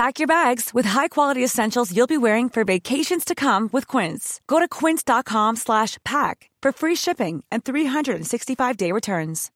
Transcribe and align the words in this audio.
Pack 0.00 0.18
your 0.18 0.26
bags 0.26 0.70
with 0.72 0.86
high-quality 0.86 1.44
essentials 1.44 1.94
you'll 1.94 2.06
be 2.06 2.16
wearing 2.16 2.48
for 2.48 2.64
vacations 2.64 3.22
to 3.22 3.34
come 3.34 3.68
with 3.70 3.86
Quince. 3.86 4.40
Go 4.46 4.58
to 4.58 4.66
quince.com 4.66 5.56
slash 5.56 5.98
pack 6.06 6.48
for 6.62 6.72
free 6.72 6.94
shipping 6.94 7.44
and 7.52 7.64
365-day 7.64 8.92
returns. 8.92 9.50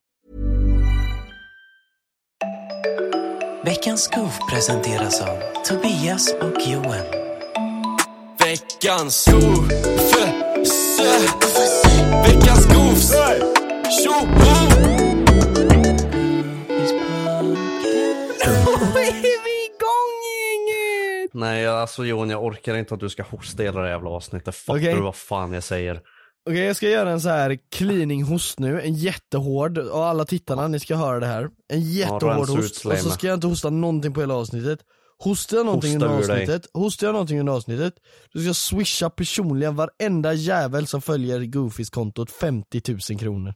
Veckans 3.65 4.03
skov 4.03 4.39
presenteras 4.51 5.21
av 5.21 5.63
Tobias 5.65 6.33
och 6.33 6.61
Johan. 6.67 7.07
Veckans 8.39 9.17
skov, 9.17 9.69
Veckans 12.27 12.65
skovs, 12.65 13.15
tjoho! 14.03 15.04
Nej 21.35 21.67
alltså 21.67 22.05
Johan 22.05 22.31
jag 22.31 22.45
orkar 22.45 22.75
inte 22.77 22.95
att 22.95 23.01
du 23.01 23.09
ska 23.09 23.23
hosta 23.23 23.63
hela 23.63 23.81
det 23.81 23.89
jävla 23.89 24.11
avsnittet. 24.11 24.55
Fattar 24.55 24.79
Okej. 24.79 24.95
du 24.95 25.01
vad 25.01 25.17
fan 25.17 25.53
jag 25.53 25.63
säger? 25.63 26.01
Okej 26.51 26.61
jag 26.61 26.77
ska 26.77 26.89
göra 26.89 27.11
en 27.11 27.21
så 27.21 27.29
här 27.29 27.59
cleaning 27.77 28.23
host 28.23 28.59
nu, 28.59 28.81
en 28.81 28.95
jättehård, 28.95 29.79
och 29.79 30.07
alla 30.07 30.25
tittarna 30.25 30.69
ni 30.69 30.81
ska 30.81 30.97
höra 30.97 31.21
det 31.21 31.27
här. 31.27 31.49
En 31.69 31.81
jättehård 31.81 32.43
ut 32.43 32.57
host, 32.57 32.87
och 32.87 32.99
så 32.99 33.11
ska 33.11 33.27
jag 33.27 33.37
inte 33.37 33.47
hosta 33.47 33.71
någonting 33.71 34.15
på 34.15 34.21
hela 34.21 34.35
avsnittet. 34.35 34.79
Hostar 35.19 35.57
jag 35.57 35.67
någonting 35.67 35.93
Hosta 35.93 36.07
under 36.07 36.25
ur 36.25 36.29
dig. 36.29 36.43
avsnittet, 36.43 36.71
hostar 36.75 37.07
jag 37.07 37.13
någonting 37.13 37.41
under 37.41 37.53
avsnittet, 37.53 37.95
då 38.33 38.41
ska 38.41 38.47
jag 38.47 38.57
swisha 38.57 39.11
personligen 39.11 39.77
varenda 39.77 40.33
jävel 40.33 40.87
som 40.87 41.03
följer 41.03 41.41
Goofys 41.41 41.91
kontot 41.91 42.31
50 42.31 42.83
000 43.11 43.19
kronor. 43.19 43.55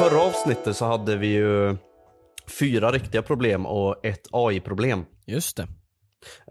Förra 0.00 0.20
avsnittet 0.20 0.76
så 0.76 0.84
hade 0.84 1.16
vi 1.16 1.26
ju 1.26 1.76
fyra 2.58 2.92
riktiga 2.92 3.22
problem 3.22 3.66
och 3.66 4.04
ett 4.06 4.28
AI-problem. 4.32 5.04
Just 5.26 5.56
det. 5.56 5.68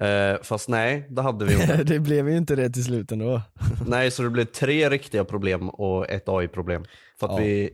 Eh, 0.06 0.42
fast 0.44 0.70
nej, 0.70 1.08
det 1.10 1.22
hade 1.22 1.46
vi 1.46 1.54
inte. 1.54 1.84
det 1.84 2.00
blev 2.00 2.30
ju 2.30 2.38
inte 2.38 2.56
det 2.56 2.70
till 2.70 2.84
slut 2.84 3.12
ändå. 3.12 3.42
nej, 3.88 4.12
så 4.12 4.24
det 4.24 4.30
blev 4.30 4.46
tre 4.46 4.90
riktiga 4.90 5.26
problem 5.26 5.70
och 5.70 6.10
ett 6.10 6.24
AI-problem. 6.30 6.86
För 7.20 7.28
att 7.28 7.34
Ja. 7.34 7.38
vi 7.46 7.70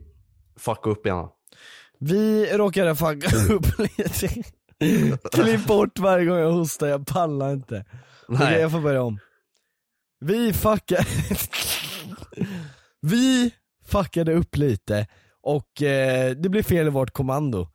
fuckade 0.58 0.92
upp 0.96 1.06
igen. 1.06 1.28
Vi 2.00 2.46
råkade 2.58 2.96
fucka 2.96 3.28
upp 3.54 3.80
lite. 3.80 4.44
Klipp 5.32 5.68
bort 5.68 6.00
varje 6.00 6.26
gång 6.26 6.38
jag 6.38 6.52
hostar, 6.52 6.88
jag 6.88 7.08
pallar 7.08 7.54
inte. 7.54 7.86
Nej. 8.28 8.44
Okej 8.48 8.62
jag 8.62 8.72
får 8.72 8.80
börja 8.82 9.02
om. 9.02 9.20
Vi 10.20 10.54
fuckade... 10.54 11.06
Vi 13.02 13.52
fuckade 13.86 14.34
upp 14.34 14.58
lite 14.58 15.08
och 15.42 15.82
eh, 15.82 16.32
det 16.32 16.50
blev 16.50 16.64
fel 16.64 16.88
i 16.88 16.90
vårt 16.90 17.12
kommando. 17.12 17.68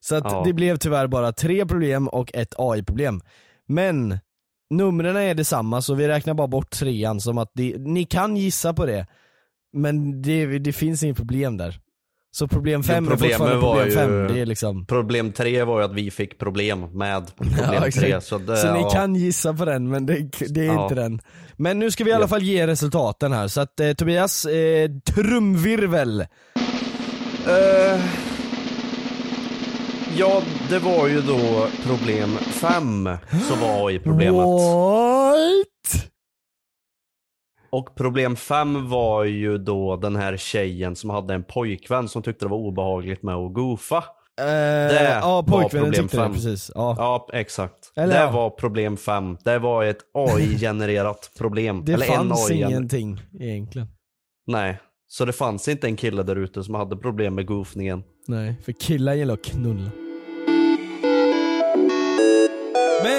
Så 0.00 0.14
att 0.16 0.24
Ja. 0.32 0.42
det 0.46 0.52
blev 0.52 0.76
tyvärr 0.76 1.06
bara 1.06 1.32
tre 1.32 1.66
problem 1.66 2.08
och 2.08 2.30
ett 2.34 2.54
AI-problem. 2.58 3.20
Men 3.66 4.18
numren 4.70 5.16
är 5.16 5.34
detsamma 5.34 5.82
så 5.82 5.94
vi 5.94 6.08
räknar 6.08 6.34
bara 6.34 6.46
bort 6.48 6.70
trean 6.70 7.20
som 7.20 7.38
att 7.38 7.50
det, 7.54 7.76
ni 7.78 8.04
kan 8.04 8.36
gissa 8.36 8.74
på 8.74 8.86
det. 8.86 9.06
Men 9.72 10.22
det, 10.22 10.58
det 10.58 10.72
finns 10.72 11.02
inget 11.02 11.16
problem 11.16 11.56
där. 11.56 11.80
Så 12.30 12.48
problem 12.48 12.82
fem 12.82 13.04
är 13.06 13.10
problemet 13.10 13.36
fortfarande 13.36 13.60
problem 13.60 13.86
ju- 13.88 13.94
fem, 13.94 14.34
det 14.34 14.40
är 14.40 14.46
liksom 14.46 14.86
Problem 14.86 15.32
tre 15.32 15.64
var 15.64 15.78
ju 15.78 15.84
att 15.84 15.94
vi 15.94 16.10
fick 16.10 16.38
problem 16.38 16.80
med 16.92 17.36
problem 17.36 17.58
Ja, 17.72 17.90
tre. 17.90 18.20
Så, 18.20 18.38
det, 18.38 18.56
Så 18.56 18.72
ni 18.72 18.80
ja. 18.80 18.90
kan 18.90 19.14
gissa 19.14 19.54
på 19.54 19.64
den 19.64 19.88
men 19.88 20.06
det, 20.06 20.14
det 20.48 20.60
är 20.60 20.64
Ja. 20.64 20.82
inte 20.82 20.94
den. 20.94 21.20
Men 21.56 21.78
nu 21.78 21.90
ska 21.90 22.04
vi 22.04 22.10
i 22.10 22.14
alla 22.14 22.28
fall 22.28 22.42
ge 22.42 22.66
resultaten 22.66 23.32
här, 23.32 23.48
så 23.48 23.60
att 23.60 23.80
eh, 23.80 23.92
Tobias, 23.92 24.44
eh, 24.44 24.90
trumvirvel. 25.14 26.20
Eh, 27.48 28.00
ja, 30.16 30.42
det 30.70 30.78
var 30.78 31.06
ju 31.08 31.20
då 31.20 31.66
problem 31.86 32.36
fem 32.38 33.08
som 33.48 33.60
var 33.60 33.88
AI-problemet. 33.90 34.46
What? 34.46 36.08
Och 37.70 37.94
problem 37.94 38.36
fem 38.36 38.88
var 38.88 39.24
ju 39.24 39.58
då 39.58 39.96
den 39.96 40.16
här 40.16 40.36
tjejen 40.36 40.96
som 40.96 41.10
hade 41.10 41.34
en 41.34 41.42
pojkvän 41.44 42.08
som 42.08 42.22
tyckte 42.22 42.44
det 42.44 42.48
var 42.48 42.58
obehagligt 42.58 43.22
med 43.22 43.34
att 43.34 43.52
goofa. 43.52 43.96
Eh, 43.96 44.44
Det 44.44 45.18
ja 45.22 45.44
pojkvännen 45.48 45.70
problem 45.92 46.08
tyckte 46.08 46.16
det 46.16 46.22
fem. 46.22 46.32
precis. 46.32 46.70
Ja. 46.74 46.94
Ja, 46.98 47.28
exakt. 47.32 47.92
Eller 47.96 48.14
det 48.14 48.20
ja. 48.20 48.30
var 48.30 48.50
problem 48.50 48.96
fem. 48.96 49.36
Det 49.44 49.58
var 49.58 49.84
ett 49.84 49.98
AI-genererat 50.14 51.30
problem. 51.38 51.82
Det 51.84 51.92
Eller 51.92 52.06
en 52.06 52.12
fanns 52.16 52.50
AI 52.50 52.54
-gener- 52.56 52.68
ingenting 52.68 53.20
egentligen. 53.40 53.88
Nej. 54.46 54.78
Så 55.10 55.24
det 55.24 55.32
fanns 55.32 55.68
inte 55.68 55.86
en 55.86 55.96
kille 55.96 56.22
där 56.22 56.36
ute 56.36 56.62
som 56.64 56.74
hade 56.74 56.96
problem 56.96 57.34
med 57.34 57.46
goofningen. 57.46 58.02
Nej, 58.26 58.54
för 58.64 58.72
killar 58.72 59.14
gillar 59.14 59.34
att 59.34 59.44
knulla. 59.44 59.90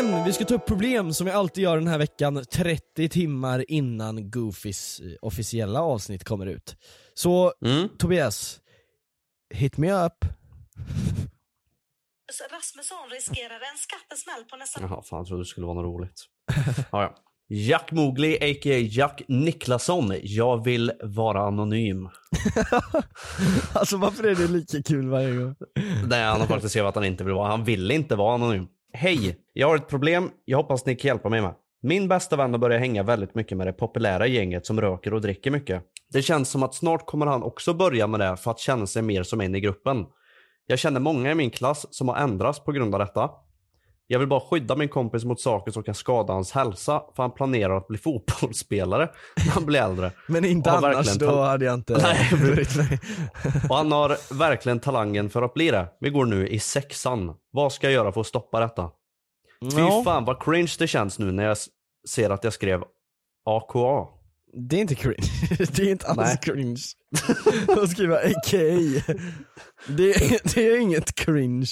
Men 0.01 0.23
vi 0.25 0.33
ska 0.33 0.45
ta 0.45 0.53
upp 0.55 0.65
problem 0.65 1.13
som 1.13 1.25
vi 1.25 1.31
alltid 1.31 1.63
gör 1.63 1.77
den 1.77 1.87
här 1.87 1.97
veckan 1.97 2.45
30 2.51 3.09
timmar 3.09 3.65
innan 3.71 4.31
Goofys 4.31 4.99
eh, 4.99 5.05
officiella 5.21 5.81
avsnitt 5.81 6.23
kommer 6.23 6.45
ut. 6.45 6.75
Så 7.13 7.53
Mm. 7.65 7.89
Tobias, 7.97 8.59
hit 9.53 9.77
me 9.77 9.91
up. 9.91 10.25
Rasmusson 12.51 13.09
riskerar 13.11 13.55
en 13.55 13.77
skattesmäll 13.77 14.43
på 14.49 14.55
nästan 14.57 14.83
Jaha, 14.83 15.01
fan 15.03 15.17
jag 15.17 15.27
trodde 15.27 15.41
det 15.41 15.45
skulle 15.45 15.65
vara 15.65 15.81
något 15.81 15.85
roligt. 15.85 16.25
ja, 16.91 17.01
ja. 17.01 17.15
Jack 17.51 17.91
Mowgli, 17.91 18.35
a.k.a. 18.35 18.77
Jack 18.77 19.21
Niklasson. 19.27 20.13
Jag 20.23 20.63
vill 20.63 20.91
vara 21.03 21.41
anonym. 21.47 22.09
Alltså 23.73 23.97
varför 23.97 24.23
är 24.23 24.35
det 24.35 24.47
lika 24.47 24.83
kul 24.83 25.09
varje 25.09 25.35
gång? 25.35 25.55
Nej, 26.07 26.23
han 26.23 26.39
har 26.39 26.47
faktiskt 26.47 26.71
skrivit 26.71 26.89
att 26.89 26.95
han 26.95 27.05
inte 27.05 27.23
vill 27.23 27.33
vara. 27.33 27.47
Han 27.47 27.63
vill 27.63 27.91
inte 27.91 28.15
vara 28.15 28.35
anonym. 28.35 28.67
Hej! 28.93 29.37
Jag 29.53 29.67
har 29.67 29.75
ett 29.75 29.87
problem 29.87 30.31
jag 30.45 30.57
hoppas 30.57 30.85
ni 30.85 30.95
kan 30.95 31.07
hjälpa 31.09 31.29
mig 31.29 31.41
med. 31.41 31.53
Min 31.81 32.07
bästa 32.07 32.35
vän 32.35 32.51
har 32.51 32.59
börjat 32.59 32.79
hänga 32.79 33.03
väldigt 33.03 33.35
mycket 33.35 33.57
med 33.57 33.67
det 33.67 33.73
populära 33.73 34.27
gänget 34.27 34.65
som 34.65 34.81
röker 34.81 35.13
och 35.13 35.21
dricker 35.21 35.51
mycket. 35.51 35.83
Det 36.13 36.21
känns 36.21 36.49
som 36.49 36.63
att 36.63 36.75
snart 36.75 37.05
kommer 37.05 37.25
han 37.25 37.43
också 37.43 37.73
börja 37.73 38.07
med 38.07 38.19
det 38.19 38.37
för 38.37 38.51
att 38.51 38.59
känna 38.59 38.87
sig 38.87 39.01
mer 39.01 39.23
som 39.23 39.41
en 39.41 39.55
i 39.55 39.59
gruppen. 39.59 40.05
Jag 40.67 40.79
känner 40.79 40.99
många 40.99 41.31
i 41.31 41.35
min 41.35 41.49
klass 41.49 41.85
som 41.89 42.07
har 42.07 42.15
ändrats 42.15 42.63
på 42.63 42.71
grund 42.71 42.95
av 42.95 42.99
detta. 42.99 43.29
Jag 44.11 44.19
vill 44.19 44.27
bara 44.27 44.39
skydda 44.39 44.75
min 44.75 44.89
kompis 44.89 45.23
mot 45.25 45.41
saker 45.41 45.71
som 45.71 45.83
kan 45.83 45.95
skada 45.95 46.33
hans 46.33 46.51
hälsa 46.51 47.01
för 47.15 47.23
han 47.23 47.31
planerar 47.31 47.77
att 47.77 47.87
bli 47.87 47.97
fotbollsspelare 47.97 49.09
när 49.45 49.51
han 49.51 49.65
blir 49.65 49.79
äldre. 49.79 50.11
Men 50.27 50.45
inte 50.45 50.71
annars, 50.71 50.95
verkligen 50.95 51.17
då 51.17 51.41
hade 51.41 51.65
jag 51.65 51.73
inte 51.73 51.93
Nej. 52.01 52.29
brytt 52.41 52.75
mig. 52.75 52.99
Och 53.69 53.75
han 53.75 53.91
har 53.91 54.33
verkligen 54.37 54.79
talangen 54.79 55.29
för 55.29 55.41
att 55.41 55.53
bli 55.53 55.71
det. 55.71 55.87
Vi 55.99 56.09
går 56.09 56.25
nu 56.25 56.47
i 56.47 56.59
sexan. 56.59 57.33
Vad 57.51 57.73
ska 57.73 57.87
jag 57.87 57.93
göra 57.93 58.11
för 58.11 58.21
att 58.21 58.27
stoppa 58.27 58.59
detta? 58.59 58.89
Fy 59.71 59.79
Ja. 59.79 60.01
fan 60.05 60.25
vad 60.25 60.43
cringe 60.43 60.75
det 60.79 60.87
känns 60.87 61.19
nu 61.19 61.31
när 61.31 61.43
jag 61.45 61.57
ser 62.09 62.29
att 62.29 62.43
jag 62.43 62.53
skrev 62.53 62.83
AKA. 63.45 64.07
Det 64.69 64.75
är 64.75 64.81
inte 64.81 64.95
cringe, 64.95 65.27
det 65.57 65.79
är 65.79 65.91
inte 65.91 66.07
alls 66.07 66.17
Nej. 66.17 66.37
cringe. 66.41 66.81
Att 67.83 67.89
skriva 67.89 68.15
AKA. 68.17 69.13
Det, 69.87 70.13
det 70.55 70.67
är 70.71 70.79
inget 70.79 71.15
cringe. 71.15 71.67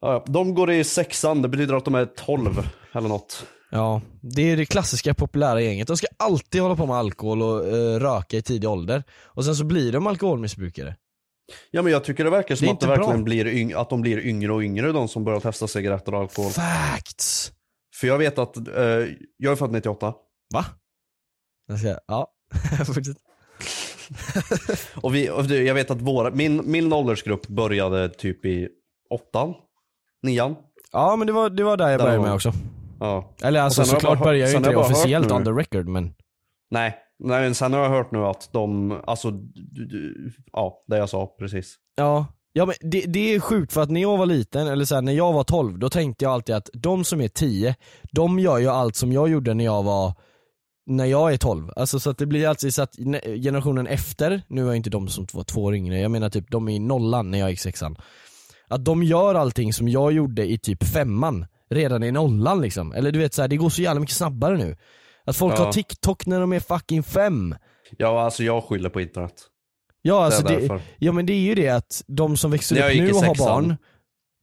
Ja, 0.00 0.24
de 0.26 0.54
går 0.54 0.70
i 0.70 0.84
sexan, 0.84 1.42
det 1.42 1.48
betyder 1.48 1.74
att 1.74 1.84
de 1.84 1.94
är 1.94 2.06
12 2.06 2.68
eller 2.92 3.08
något. 3.08 3.46
Ja, 3.70 4.02
det 4.20 4.42
är 4.42 4.56
det 4.56 4.66
klassiska 4.66 5.14
populära 5.14 5.60
gänget. 5.60 5.88
De 5.88 5.96
ska 5.96 6.06
alltid 6.16 6.60
hålla 6.62 6.76
på 6.76 6.86
med 6.86 6.96
alkohol 6.96 7.42
och 7.42 7.68
eh, 7.68 8.00
röka 8.00 8.36
i 8.36 8.42
tidig 8.42 8.70
ålder. 8.70 9.02
Och 9.24 9.44
sen 9.44 9.56
så 9.56 9.64
blir 9.64 9.92
de 9.92 10.06
alkoholmissbrukare. 10.06 10.96
Ja 11.70 11.82
men 11.82 11.92
jag 11.92 12.04
tycker 12.04 12.24
det 12.24 12.30
verkar 12.30 12.54
som 12.54 12.66
Det 12.66 12.72
att, 12.72 12.80
det 12.80 12.86
verkligen 12.86 13.24
blir 13.24 13.76
att 13.76 13.90
de 13.90 14.00
blir 14.00 14.26
yngre 14.26 14.52
och 14.52 14.62
yngre 14.62 14.92
de 14.92 15.08
som 15.08 15.24
börjar 15.24 15.40
testa 15.40 15.66
cigaretter 15.66 16.14
och 16.14 16.20
alkohol. 16.20 16.50
Facts! 16.50 17.52
För 17.94 18.06
jag 18.06 18.18
vet 18.18 18.38
att, 18.38 18.56
eh, 18.56 18.64
jag 19.36 19.52
är 19.52 19.56
född 19.56 19.72
98. 19.72 20.14
Va? 20.54 20.64
Ska, 21.78 21.98
ja, 22.06 22.32
fortsätt. 22.86 23.16
Och, 24.94 25.14
vi, 25.14 25.30
och 25.30 25.44
jag 25.44 25.74
vet 25.74 25.90
att 25.90 26.00
våra, 26.00 26.30
min, 26.30 26.70
min 26.70 26.92
åldersgrupp 26.92 27.46
började 27.46 28.08
typ 28.08 28.44
i 28.44 28.68
åttan, 29.10 29.54
nian. 30.22 30.56
Ja 30.92 31.16
men 31.16 31.26
det 31.26 31.32
var, 31.32 31.50
det 31.50 31.64
var 31.64 31.76
där 31.76 31.90
jag 31.90 32.00
Där 32.00 32.04
började 32.04 32.22
med 32.22 32.32
också. 32.34 32.52
Ja. 33.00 33.34
Eller 33.42 33.60
alltså 33.60 33.84
såklart 33.84 34.18
hört- 34.18 34.24
började 34.26 34.50
jag 34.52 34.60
inte 34.60 34.70
jag 34.70 34.80
officiellt 34.80 35.30
on 35.32 35.44
the 35.44 35.50
record 35.50 35.86
men 35.88 36.14
Nej, 36.70 36.96
nej 37.18 37.42
men 37.42 37.54
sen 37.54 37.72
har 37.72 37.80
jag 37.80 37.90
hört 37.90 38.12
nu 38.12 38.18
att 38.26 38.48
de, 38.52 38.92
alltså, 39.06 39.30
du, 39.30 39.86
du, 39.86 40.32
ja 40.52 40.84
det 40.86 40.96
jag 40.96 41.08
sa 41.08 41.26
precis. 41.38 41.74
Ja, 41.96 42.26
ja 42.52 42.66
men 42.66 42.74
det, 42.80 43.00
det 43.00 43.34
är 43.34 43.40
sjukt 43.40 43.72
för 43.72 43.80
att 43.82 43.90
när 43.90 44.00
jag 44.00 44.16
var 44.16 44.26
liten, 44.26 44.66
eller 44.66 44.84
så 44.84 44.94
här, 44.94 45.02
när 45.02 45.12
jag 45.12 45.32
var 45.32 45.44
12, 45.44 45.78
då 45.78 45.90
tänkte 45.90 46.24
jag 46.24 46.32
alltid 46.32 46.54
att 46.54 46.70
de 46.72 47.04
som 47.04 47.20
är 47.20 47.28
10, 47.28 47.74
de 48.12 48.38
gör 48.38 48.58
ju 48.58 48.68
allt 48.68 48.96
som 48.96 49.12
jag 49.12 49.28
gjorde 49.28 49.54
när 49.54 49.64
jag 49.64 49.82
var 49.82 50.14
när 50.86 51.04
jag 51.04 51.32
är 51.32 51.36
12, 51.36 51.70
alltså 51.76 52.00
så 52.00 52.10
att 52.10 52.18
det 52.18 52.26
blir 52.26 52.48
alltid 52.48 52.74
så 52.74 52.82
att 52.82 52.98
ne- 52.98 53.42
generationen 53.42 53.86
efter, 53.86 54.42
nu 54.48 54.62
är 54.62 54.66
jag 54.66 54.76
inte 54.76 54.90
de 54.90 55.08
som 55.08 55.26
var 55.32 55.44
två 55.44 55.62
år 55.64 55.74
yngre, 55.74 55.98
jag 55.98 56.10
menar 56.10 56.28
typ 56.30 56.50
de 56.50 56.68
är 56.68 56.72
i 56.72 56.78
nollan 56.78 57.30
när 57.30 57.38
jag 57.38 57.50
gick 57.50 57.60
sexan 57.60 57.96
Att 58.70 58.84
de 58.84 59.02
gör 59.02 59.34
allting 59.34 59.72
som 59.72 59.88
jag 59.88 60.12
gjorde 60.12 60.50
i 60.50 60.58
typ 60.58 60.84
femman, 60.84 61.46
redan 61.70 62.02
i 62.02 62.10
nollan 62.12 62.60
liksom, 62.60 62.92
eller 62.92 63.12
du 63.12 63.18
vet 63.18 63.34
så 63.34 63.42
här, 63.42 63.48
det 63.48 63.56
går 63.56 63.68
så 63.70 63.82
jävla 63.82 64.00
mycket 64.00 64.16
snabbare 64.16 64.56
nu 64.56 64.76
Att 65.24 65.36
folk 65.36 65.54
Ja. 65.58 65.64
har 65.64 65.72
TikTok 65.72 66.26
när 66.26 66.40
de 66.40 66.52
är 66.52 66.60
fucking 66.60 67.02
fem 67.02 67.54
Ja 67.98 68.22
alltså 68.24 68.42
jag 68.42 68.64
skyller 68.64 68.88
på 68.88 69.00
internet. 69.00 69.34
Ja 70.02 70.24
alltså 70.24 70.42
det 70.42 70.68
det, 70.68 70.80
ja 70.98 71.12
men 71.12 71.26
det 71.26 71.32
är 71.32 71.40
ju 71.40 71.54
det 71.54 71.68
att 71.68 72.02
de 72.06 72.36
som 72.36 72.50
växer 72.50 72.76
upp 72.76 72.96
nu 72.96 73.10
och 73.12 73.24
har 73.24 73.34
barn 73.38 73.76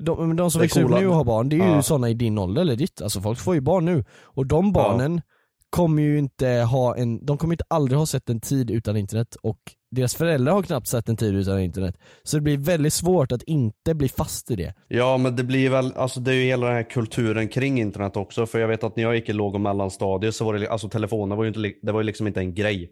de, 0.03 0.35
de 0.35 0.51
som 0.51 0.62
växer 0.62 0.83
upp 0.83 0.89
nu 0.89 1.07
och 1.07 1.15
har 1.15 1.24
barn, 1.24 1.50
det 1.50 1.56
är 1.56 1.68
ju 1.68 1.74
Ja. 1.74 1.81
sådana 1.81 2.09
i 2.09 2.13
din 2.13 2.38
ålder 2.38 2.62
eller 2.62 2.75
ditt, 2.75 3.01
alltså 3.01 3.21
folk 3.21 3.39
får 3.39 3.56
ju 3.56 3.62
barn 3.62 3.85
nu. 3.85 4.06
Och 4.24 4.45
de 4.45 4.71
barnen 4.74 5.21
kommer 5.69 6.03
ju 6.03 6.17
inte 6.17 6.47
ha 6.47 6.95
en, 6.97 7.25
de 7.25 7.37
kommer 7.37 7.53
inte 7.53 7.63
aldrig 7.67 7.99
ha 7.99 8.05
sett 8.05 8.29
en 8.29 8.39
tid 8.41 8.71
utan 8.71 8.97
internet 8.97 9.35
och 9.41 9.59
deras 9.91 10.15
föräldrar 10.15 10.53
har 10.53 10.63
knappt 10.63 10.87
sett 10.87 11.09
en 11.09 11.17
tid 11.17 11.35
utan 11.35 11.59
internet. 11.59 11.95
Så 12.23 12.37
det 12.37 12.41
blir 12.41 12.57
väldigt 12.57 12.93
svårt 12.93 13.31
att 13.31 13.43
inte 13.43 13.95
bli 13.95 14.09
fast 14.09 14.51
i 14.51 14.55
det. 14.55 14.73
Ja 14.87 15.17
men 15.17 15.35
det 15.35 15.43
blir 15.43 15.69
väl, 15.69 15.93
alltså 15.95 16.19
det 16.19 16.31
är 16.31 16.35
ju 16.35 16.43
hela 16.43 16.65
den 16.65 16.75
här 16.75 16.89
kulturen 16.89 17.47
kring 17.47 17.79
internet 17.79 18.17
också. 18.17 18.45
För 18.45 18.59
jag 18.59 18.67
vet 18.67 18.83
att 18.83 18.95
när 18.95 19.03
jag 19.03 19.15
gick 19.15 19.29
i 19.29 19.33
låg 19.33 19.55
och 19.55 19.61
mellanstadiet 19.61 20.35
så 20.35 20.45
var 20.45 20.53
det, 20.53 20.67
alltså 20.69 20.89
telefoner 20.89 21.35
var 21.35 21.43
ju 21.43 21.47
inte, 21.47 21.73
det 21.81 21.91
var 21.91 21.99
ju 21.99 22.05
liksom 22.05 22.27
inte 22.27 22.39
en 22.39 22.53
grej. 22.53 22.91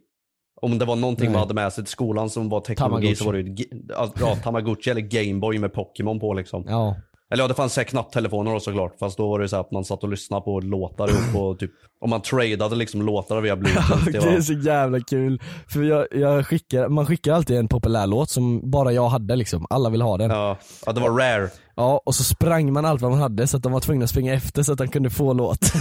Om 0.61 0.79
det 0.79 0.85
var 0.85 0.95
någonting 0.95 1.25
Nej. 1.25 1.33
man 1.33 1.39
hade 1.39 1.53
med 1.53 1.73
sig 1.73 1.83
till 1.83 1.91
skolan 1.91 2.29
som 2.29 2.49
var 2.49 2.61
teknologi 2.61 2.91
Tamagotchi. 2.91 3.15
så 3.15 3.25
var 3.25 3.33
det 3.33 3.39
ju, 3.39 3.65
alltså, 3.95 4.25
ja 4.25 4.35
Tamagotchi 4.35 4.89
eller 4.91 5.01
Gameboy 5.01 5.59
med 5.59 5.73
Pokémon 5.73 6.19
på 6.19 6.33
liksom. 6.33 6.65
Ja. 6.67 6.95
Eller 7.33 7.43
ja 7.43 7.47
det 7.47 7.53
fanns 7.53 7.73
säkert 7.73 7.91
knapptelefoner 7.91 8.53
då 8.53 8.59
såklart. 8.59 8.99
Fast 8.99 9.17
då 9.17 9.29
var 9.29 9.39
det 9.39 9.49
så 9.49 9.55
att 9.57 9.71
man 9.71 9.85
satt 9.85 10.03
och 10.03 10.09
lyssnade 10.09 10.41
på 10.41 10.59
låtar 10.59 11.09
ihop 11.09 11.35
och 11.35 11.59
typ, 11.59 11.71
om 12.01 12.09
man 12.09 12.21
tradade 12.21 12.75
liksom 12.75 13.01
låtar 13.01 13.41
via 13.41 13.55
bluetooth. 13.55 14.05
Det 14.05 14.11
det 14.11 14.29
är 14.35 14.41
så 14.41 14.53
jävla 14.53 14.99
kul. 14.99 15.41
För 15.67 15.83
jag, 15.83 16.07
jag 16.11 16.47
skickar, 16.47 16.89
man 16.89 17.05
skickar 17.05 17.33
alltid 17.33 17.57
en 17.57 17.67
populär 17.67 18.07
låt 18.07 18.29
som 18.29 18.71
bara 18.71 18.91
jag 18.91 19.09
hade 19.09 19.35
liksom, 19.35 19.65
alla 19.69 19.89
vill 19.89 20.01
ha 20.01 20.17
den. 20.17 20.29
ja, 20.31 20.57
ja 20.85 20.91
det 20.91 21.01
var 21.01 21.09
rare. 21.09 21.49
Ja, 21.75 22.01
och 22.05 22.15
så 22.15 22.23
sprang 22.23 22.73
man 22.73 22.85
allt 22.85 23.01
vad 23.01 23.11
man 23.11 23.19
hade 23.19 23.47
så 23.47 23.57
att 23.57 23.63
de 23.63 23.71
var 23.71 23.79
tvungna 23.79 24.03
att 24.03 24.09
springa 24.09 24.33
efter 24.33 24.63
så 24.63 24.71
att 24.71 24.77
de 24.77 24.87
kunde 24.87 25.09
få 25.09 25.33
låt. 25.33 25.59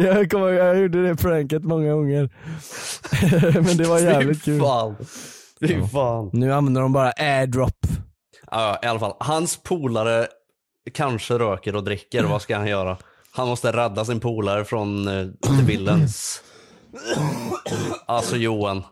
jag 0.00 0.30
kommer 0.30 0.48
jag 0.48 0.78
gjorde 0.78 1.08
det 1.08 1.16
pranket 1.16 1.64
många 1.64 1.92
gånger. 1.92 2.30
Men 3.62 3.76
det 3.76 3.84
var 3.84 3.98
jävligt 3.98 4.44
Fy 4.44 4.44
kul. 4.44 4.60
fan. 4.60 4.96
Fy 5.60 5.82
fan. 5.82 6.30
Nu 6.32 6.52
använder 6.52 6.80
de 6.80 6.92
bara 6.92 7.10
airdrop. 7.10 7.86
Ja, 8.50 8.78
i 8.82 8.86
alla 8.86 8.98
fall. 8.98 9.14
Hans 9.20 9.56
polare 9.56 10.28
kanske 10.92 11.38
röker 11.38 11.76
och 11.76 11.84
dricker. 11.84 12.24
Vad 12.24 12.42
ska 12.42 12.56
han 12.56 12.66
göra? 12.66 12.96
Han 13.32 13.48
måste 13.48 13.72
rädda 13.72 14.04
sin 14.04 14.20
polare 14.20 14.64
från 14.64 15.08
uh, 15.08 15.32
The 15.42 15.62
Villains. 15.66 16.42
Alltså 18.06 18.36
Johan. 18.36 18.82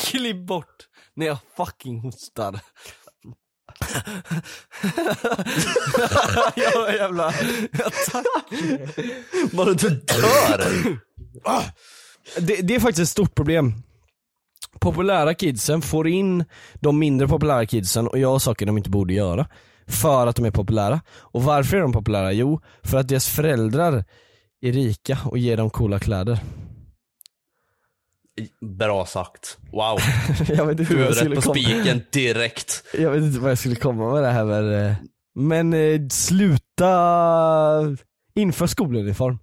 Klipp 0.00 0.46
bort 0.46 0.88
när 1.14 1.26
jag 1.26 1.38
fucking 1.56 2.00
hostar. 2.00 2.60
jag 6.54 6.80
var 6.80 6.92
jävla... 6.92 7.24
Var 9.52 9.66
du 9.66 9.74
dör? 9.74 10.64
Det, 12.40 12.56
det 12.62 12.74
är 12.74 12.80
faktiskt 12.80 13.02
ett 13.02 13.08
stort 13.08 13.34
problem. 13.34 13.82
Populära 14.82 15.34
kidsen 15.34 15.82
får 15.82 16.08
in 16.08 16.44
de 16.74 16.98
mindre 16.98 17.28
populära 17.28 17.66
kidsen 17.66 18.08
och 18.08 18.18
gör 18.18 18.38
saker 18.38 18.66
de 18.66 18.76
inte 18.76 18.90
borde 18.90 19.14
göra. 19.14 19.46
För 19.86 20.26
att 20.26 20.36
de 20.36 20.44
är 20.44 20.50
populära. 20.50 21.00
Och 21.18 21.42
varför 21.42 21.76
är 21.76 21.80
de 21.80 21.92
populära? 21.92 22.32
Jo, 22.32 22.60
för 22.82 22.98
att 22.98 23.08
deras 23.08 23.28
föräldrar 23.28 24.04
är 24.60 24.72
rika 24.72 25.18
och 25.24 25.38
ger 25.38 25.56
dem 25.56 25.70
coola 25.70 25.98
kläder. 25.98 26.38
Bra 28.78 29.06
sagt. 29.06 29.58
Wow. 29.72 29.98
jag 30.48 30.66
vet 30.66 30.80
inte 30.80 30.94
Huvudet 30.94 31.34
på 31.34 31.40
komma 31.40 31.54
spiken 31.54 32.02
direkt. 32.12 32.84
Jag 32.98 33.10
vet 33.10 33.22
inte 33.22 33.40
vad 33.40 33.50
jag 33.50 33.58
skulle 33.58 33.74
komma 33.76 34.12
med 34.12 34.22
det 34.22 34.30
här 34.30 34.44
men, 34.44 34.86
eh, 34.86 34.94
men 35.34 35.72
eh, 35.72 36.08
sluta 36.08 36.92
inför 38.34 38.66
skoluniform. 38.66 39.38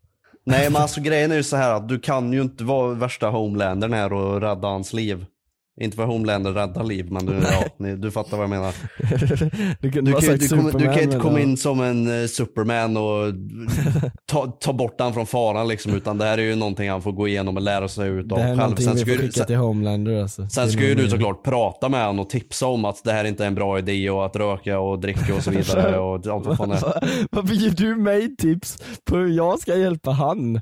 Nej 0.45 0.69
men 0.69 0.81
alltså 0.81 1.01
grejen 1.01 1.31
är 1.31 1.35
ju 1.35 1.43
så 1.43 1.55
här 1.55 1.73
att 1.73 1.89
du 1.89 1.99
kan 1.99 2.33
ju 2.33 2.41
inte 2.41 2.63
vara 2.63 2.93
värsta 2.93 3.29
homelandern 3.29 3.93
här 3.93 4.13
och 4.13 4.41
rädda 4.41 4.67
hans 4.67 4.93
liv. 4.93 5.25
Inte 5.79 5.95
för 5.97 6.05
homelander 6.05 6.51
räddar 6.53 6.83
liv 6.83 7.11
men 7.11 7.25
du, 7.25 7.33
ja, 7.33 7.63
ni, 7.77 7.95
du 7.95 8.11
fattar 8.11 8.37
vad 8.37 8.43
jag 8.43 8.49
menar. 8.49 8.73
Du, 9.19 9.27
kan- 9.27 9.49
Du 9.81 9.91
kan, 9.91 10.05
du, 10.05 10.11
kommer, 10.13 10.37
du 10.37 10.47
Superman, 10.47 10.93
kan 10.95 10.99
inte 11.03 11.19
komma 11.19 11.39
in 11.39 11.57
som 11.57 11.81
en 11.81 12.21
eh, 12.21 12.27
superman 12.27 12.97
och 12.97 13.33
ta, 14.25 14.45
ta 14.47 14.73
bort 14.73 14.95
han 14.99 15.13
från 15.13 15.25
faran 15.25 15.67
liksom 15.67 15.93
utan 15.95 16.17
det 16.17 16.25
här 16.25 16.37
är 16.37 16.41
ju 16.41 16.55
någonting 16.55 16.89
han 16.89 17.01
får 17.01 17.11
gå 17.11 17.27
igenom 17.27 17.55
och 17.57 17.61
lära 17.63 17.87
sig 17.87 18.09
ut 18.09 18.31
av 18.31 18.37
Det 18.37 18.43
här 18.43 18.43
är 18.43 18.47
själv. 18.47 18.59
någonting 18.59 18.85
Sen 18.85 18.95
vi 18.95 19.05
får 19.05 19.21
skicka 19.21 19.31
sen, 19.31 19.45
till 19.47 19.55
Homelander 19.55 20.21
alltså. 20.21 20.47
sen 20.49 20.71
ska 20.71 20.81
ju 20.81 20.95
du 20.95 21.09
såklart 21.09 21.43
prata 21.43 21.89
med 21.89 22.05
honom 22.05 22.19
och 22.19 22.29
tipsa 22.29 22.67
om 22.67 22.85
att 22.85 23.03
det 23.03 23.11
här 23.11 23.25
inte 23.25 23.43
är 23.43 23.47
en 23.47 23.55
bra 23.55 23.79
idé 23.79 24.09
och 24.09 24.25
att 24.25 24.35
röka 24.35 24.79
och 24.79 24.99
dricka 24.99 25.35
och 25.35 25.43
så 25.43 25.51
vidare 25.51 25.99
och 25.99 26.27
allt 26.27 26.45
vad 26.45 26.57
fan 26.57 26.71
är. 26.71 26.81
Va- 26.81 27.01
Varför 27.31 27.53
ger 27.55 27.71
du 27.71 27.95
mig 27.95 28.35
tips 28.35 28.77
på 29.09 29.15
hur 29.17 29.27
jag 29.27 29.59
ska 29.59 29.75
hjälpa 29.75 30.11
han? 30.11 30.61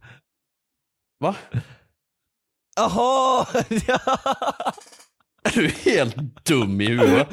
Va? 1.23 1.35
Jaha! 2.75 3.45
Är 5.47 5.61
du 5.61 5.67
helt 5.91 6.15
dum 6.45 6.81
i 6.81 6.85
huvudet? 6.87 7.27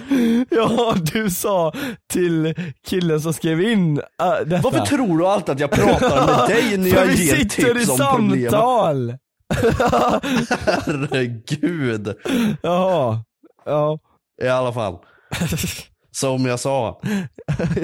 ja, 0.50 0.94
du 1.12 1.30
sa 1.30 1.72
till 2.12 2.54
killen 2.86 3.20
som 3.20 3.32
skrev 3.32 3.60
in 3.60 3.98
äh, 3.98 4.04
detta. 4.46 4.62
Varför 4.62 4.80
tror 4.86 5.18
du 5.18 5.26
alltid 5.26 5.52
att 5.52 5.60
jag 5.60 5.70
pratar 5.70 6.26
med 6.26 6.48
dig 6.56 6.78
när 6.78 6.90
För 6.90 6.96
jag 7.00 7.06
vi 7.06 7.26
ger 7.26 7.34
sitter 7.36 7.70
i 7.76 7.78
tips 7.78 8.00
om 8.00 8.28
problem? 8.28 8.50
samtal! 8.50 9.16
Herregud. 10.86 12.14
Jaha, 12.62 13.24
ja. 13.64 13.98
I 14.42 14.48
alla 14.48 14.72
fall. 14.72 14.98
Som 16.10 16.46
jag 16.46 16.60
sa. 16.60 17.00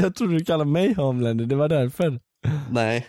Jag 0.02 0.14
trodde 0.14 0.38
du 0.38 0.44
kallade 0.44 0.70
mig 0.70 0.94
Homelander, 0.94 1.44
det 1.46 1.56
var 1.56 1.68
därför. 1.68 2.20
Nej, 2.70 3.06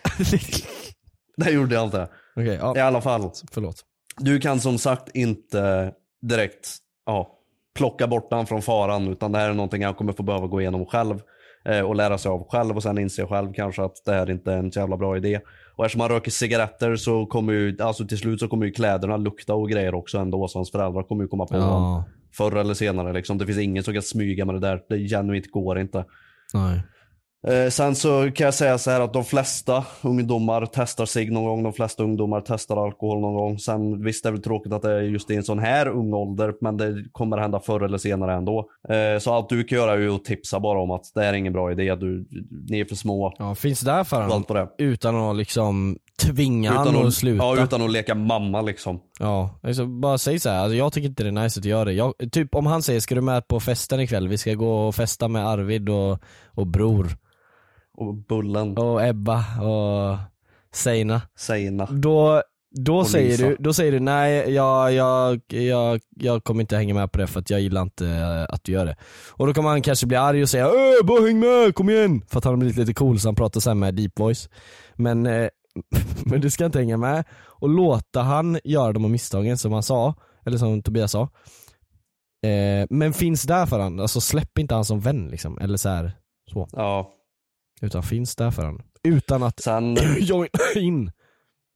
det 1.37 1.51
gjorde 1.51 1.75
jag 1.75 1.83
inte. 1.83 2.09
Okej, 2.35 2.57
ja. 2.61 2.77
I 2.77 2.79
alla 2.79 3.01
fall. 3.01 3.31
Förlåt. 3.51 3.75
Du 4.17 4.39
kan 4.39 4.59
som 4.59 4.77
sagt 4.77 5.09
inte 5.15 5.91
direkt 6.27 6.77
ja, 7.05 7.37
plocka 7.75 8.07
bort 8.07 8.27
han 8.31 8.47
från 8.47 8.61
faran 8.61 9.07
utan 9.07 9.31
det 9.31 9.37
här 9.37 9.49
är 9.49 9.53
någonting 9.53 9.85
han 9.85 9.93
kommer 9.93 10.13
få 10.13 10.23
behöva 10.23 10.47
gå 10.47 10.61
igenom 10.61 10.85
själv 10.85 11.21
eh, 11.65 11.81
och 11.81 11.95
lära 11.95 12.17
sig 12.17 12.31
av 12.31 12.47
själv 12.49 12.75
och 12.75 12.83
sen 12.83 12.97
inse 12.97 13.25
själv 13.25 13.53
kanske 13.53 13.83
att 13.83 14.05
det 14.05 14.13
här 14.13 14.31
inte 14.31 14.53
är 14.53 14.57
en 14.57 14.71
så 14.71 14.79
jävla 14.79 14.97
bra 14.97 15.17
idé. 15.17 15.39
Och 15.75 15.85
eftersom 15.85 16.01
han 16.01 16.09
röker 16.09 16.31
cigaretter 16.31 16.95
så 16.95 17.25
kommer 17.25 17.53
ju, 17.53 17.77
alltså 17.81 18.07
till 18.07 18.17
slut 18.17 18.39
så 18.39 18.47
kommer 18.47 18.65
ju 18.65 18.71
kläderna 18.71 19.17
lukta 19.17 19.53
och 19.53 19.69
grejer 19.69 19.95
också 19.95 20.17
ändå 20.17 20.47
så 20.47 20.59
hans 20.59 20.71
föräldrar 20.71 21.03
kommer 21.03 21.23
ju 21.23 21.27
komma 21.27 21.45
på 21.45 21.53
honom 21.57 21.83
Ja, 21.83 22.03
förr 22.37 22.55
eller 22.55 22.73
senare 22.73 23.13
liksom. 23.13 23.37
Det 23.37 23.45
finns 23.45 23.59
ingen 23.59 23.83
som 23.83 23.93
kan 23.93 24.03
smyga 24.03 24.45
med 24.45 24.55
det 24.55 24.59
där. 24.59 24.81
Det 24.89 24.97
genuint 24.97 25.51
går 25.51 25.79
inte. 25.79 26.05
nej. 26.53 26.81
Eh, 27.47 27.69
sen 27.69 27.95
så 27.95 28.31
kan 28.35 28.45
jag 28.45 28.53
säga 28.53 28.77
så 28.77 28.91
här 28.91 29.01
att 29.01 29.13
de 29.13 29.23
flesta 29.25 29.85
ungdomar 30.01 30.67
testar 30.73 31.05
sig 31.05 31.29
någon 31.29 31.43
gång, 31.45 31.63
de 31.63 31.73
flesta 31.73 32.03
ungdomar 32.03 32.43
testar 32.47 32.85
alkohol 32.85 33.19
någon 33.19 33.33
gång. 33.33 33.59
Sen 33.59 34.03
visst 34.03 34.25
är 34.25 34.29
det 34.29 34.33
väl 34.33 34.43
tråkigt 34.43 34.73
att 34.73 34.81
det 34.81 34.91
är 34.91 35.01
just 35.01 35.31
i 35.31 35.35
en 35.35 35.43
sån 35.43 35.59
här 35.59 35.87
ung 35.87 36.13
ålder, 36.13 36.53
men 36.61 36.77
det 36.77 37.03
kommer 37.11 37.37
hända 37.37 37.59
förr 37.59 37.81
eller 37.81 37.97
senare 37.97 38.33
ändå. 38.33 38.69
Eh, 38.89 39.19
så 39.19 39.33
allt 39.33 39.49
du 39.49 39.63
kan 39.63 39.77
göra 39.77 39.93
är 39.93 39.97
ju 39.97 40.15
att 40.15 40.25
tipsa 40.25 40.59
bara 40.59 40.79
om 40.79 40.91
att 40.91 41.11
det 41.15 41.25
är 41.25 41.33
ingen 41.33 41.53
bra 41.53 41.71
idé, 41.71 41.95
du, 41.95 42.27
ni 42.69 42.79
är 42.79 42.85
för 42.85 42.95
små. 42.95 43.33
Ja, 43.39 43.55
finns 43.55 43.81
där 43.81 44.03
för 44.03 44.21
honom 44.21 44.43
på 44.43 44.53
det. 44.53 44.67
utan 44.77 45.15
att 45.15 45.35
liksom 45.35 45.97
tvinga 46.21 46.71
honom 46.71 46.87
Utan 46.87 47.01
att 47.01 47.07
att, 47.07 47.13
sluta. 47.13 47.43
ja, 47.43 47.63
utan 47.63 47.81
att 47.81 47.91
leka 47.91 48.15
mamma 48.15 48.61
liksom. 48.61 48.99
Ja, 49.19 49.59
alltså 49.63 49.85
bara 49.85 50.17
säg 50.17 50.39
så 50.39 50.49
här. 50.49 50.59
Alltså, 50.59 50.75
jag 50.75 50.93
tycker 50.93 51.09
inte 51.09 51.23
det 51.23 51.29
är 51.29 51.43
nice 51.43 51.59
att 51.59 51.65
göra 51.65 51.85
det. 51.85 51.93
Jag, 51.93 52.13
typ 52.31 52.55
om 52.55 52.65
han 52.65 52.81
säger, 52.83 52.99
ska 52.99 53.15
du 53.15 53.21
med 53.21 53.47
på 53.47 53.59
festen 53.59 53.99
ikväll? 53.99 54.27
Vi 54.27 54.37
ska 54.37 54.53
gå 54.53 54.87
och 54.87 54.95
festa 54.95 55.27
med 55.27 55.47
Arvid 55.47 55.89
och, 55.89 56.19
och 56.45 56.67
Bror. 56.67 57.17
Och 58.01 58.15
Bullen, 58.15 58.77
Och 58.77 59.05
Ebba 59.05 59.37
och 59.61 60.17
Seina. 60.73 61.21
Seina. 61.35 61.85
Då, 61.85 62.41
då, 62.71 63.05
säger 63.05 63.29
Lisa. 63.29 63.47
du, 63.47 63.55
då 63.59 63.73
säger 63.73 63.91
du 63.91 63.99
nej, 63.99 64.53
jag, 64.53 64.93
jag, 64.93 65.41
jag, 65.47 66.01
jag 66.19 66.43
kommer 66.43 66.61
inte 66.61 66.75
hänga 66.75 66.93
med 66.93 67.11
på 67.11 67.19
det 67.19 67.27
för 67.27 67.39
att 67.39 67.49
jag 67.49 67.61
gillar 67.61 67.81
inte 67.81 68.07
eh, 68.07 68.53
att 68.53 68.63
du 68.63 68.71
gör 68.71 68.85
det. 68.85 68.95
Och 69.29 69.47
då 69.47 69.53
kommer 69.53 69.69
han 69.69 69.81
kanske 69.81 70.07
bli 70.07 70.17
arg 70.17 70.41
och 70.41 70.49
säga 70.49 70.65
äh, 70.65 71.05
bara 71.05 71.25
häng 71.25 71.39
med, 71.39 71.75
kom 71.75 71.89
igen! 71.89 72.21
För 72.27 72.37
att 72.37 72.43
han 72.43 72.53
har 72.53 72.57
blivit 72.57 72.77
lite 72.77 72.93
cool 72.93 73.19
så 73.19 73.27
han 73.27 73.35
pratar 73.35 73.59
sen 73.59 73.79
med 73.79 73.95
deep 73.95 74.19
voice. 74.19 74.49
Men, 74.95 75.25
eh, 75.25 75.49
men 76.25 76.41
du 76.41 76.49
ska 76.49 76.65
inte 76.65 76.79
hänga 76.79 76.97
med 76.97 77.23
och 77.43 77.69
låta 77.69 78.21
han 78.21 78.59
göra 78.63 78.93
de 78.93 79.03
här 79.03 79.11
misstagen 79.11 79.57
som 79.57 79.73
han 79.73 79.83
sa, 79.83 80.13
eller 80.45 80.57
som 80.57 80.83
Tobias 80.83 81.11
sa. 81.11 81.21
Eh, 82.45 82.87
men 82.89 83.13
finns 83.13 83.43
där 83.43 83.65
för 83.65 83.79
han, 83.79 83.99
alltså 83.99 84.21
släpp 84.21 84.57
inte 84.57 84.75
han 84.75 84.85
som 84.85 84.99
vän 84.99 85.27
liksom, 85.27 85.57
eller 85.57 85.77
så 85.77 85.89
här, 85.89 86.11
så. 86.53 86.67
Ja. 86.71 87.17
Utan 87.81 88.03
finns 88.03 88.35
där 88.35 88.51
för 88.51 88.63
han. 88.65 88.81
Utan 89.03 89.43
att 89.43 89.59
Sen, 89.59 89.97
join 90.19 90.49
in. 90.75 91.11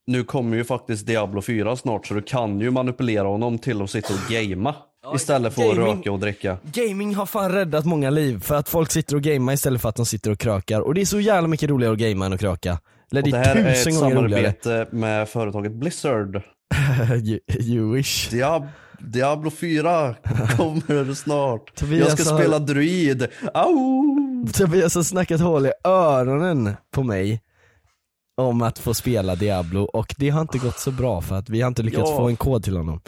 nu 0.06 0.24
kommer 0.24 0.56
ju 0.56 0.64
faktiskt 0.64 1.06
Diablo 1.06 1.42
4 1.42 1.76
snart 1.76 2.06
så 2.06 2.14
du 2.14 2.22
kan 2.22 2.60
ju 2.60 2.70
manipulera 2.70 3.28
honom 3.28 3.58
till 3.58 3.82
att 3.82 3.90
sitta 3.90 4.14
och 4.14 4.30
gamea. 4.30 4.74
istället 5.14 5.54
för 5.54 5.62
att 5.62 5.76
gaming- 5.76 5.96
röka 5.96 6.12
och 6.12 6.18
dricka. 6.20 6.56
Gaming 6.72 7.14
har 7.14 7.26
fan 7.26 7.52
räddat 7.52 7.84
många 7.84 8.10
liv 8.10 8.40
för 8.40 8.54
att 8.54 8.68
folk 8.68 8.90
sitter 8.92 9.16
och 9.16 9.22
gamar 9.22 9.52
istället 9.52 9.82
för 9.82 9.88
att 9.88 9.96
de 9.96 10.06
sitter 10.06 10.30
och 10.30 10.38
krökar 10.38 10.80
och 10.80 10.94
det 10.94 11.00
är 11.00 11.04
så 11.04 11.20
jävla 11.20 11.48
mycket 11.48 11.70
roligare 11.70 11.92
att 11.92 11.98
gamea 11.98 12.26
än 12.26 12.32
att 12.32 12.40
kröka. 12.40 12.78
Eller 13.12 13.22
Och 13.22 13.28
det 13.28 13.36
det 13.36 13.38
är 13.38 13.44
här 13.44 13.56
är 13.56 13.72
ett 13.72 13.86
roligare. 13.86 14.10
samarbete 14.10 14.86
med 14.90 15.28
företaget 15.28 15.72
Blizzard. 15.72 16.42
you, 17.24 17.38
you 17.60 17.94
wish. 17.94 18.28
Diab 18.30 18.66
Diablo 19.00 19.50
4 19.50 20.14
kommer 20.56 21.14
snart. 21.14 21.82
Jag 21.90 22.18
ska 22.18 22.24
spela 22.36 22.58
druid. 22.58 23.26
Au! 23.54 24.16
Tobias 24.54 24.94
har 24.94 25.02
snackat 25.02 25.40
hål 25.40 25.66
i 25.66 25.72
öronen 25.84 26.76
på 26.90 27.02
mig 27.02 27.40
om 28.36 28.62
att 28.62 28.78
få 28.78 28.94
spela 28.94 29.34
Diablo 29.34 29.82
och 29.82 30.14
det 30.18 30.30
har 30.30 30.40
inte 30.40 30.58
gått 30.58 30.78
så 30.78 30.90
bra 30.90 31.20
för 31.20 31.34
att 31.36 31.48
vi 31.48 31.60
har 31.60 31.68
inte 31.68 31.82
lyckats 31.82 32.10
Ja. 32.10 32.16
få 32.16 32.28
en 32.28 32.36
kod 32.36 32.64
till 32.64 32.76
honom. 32.76 33.00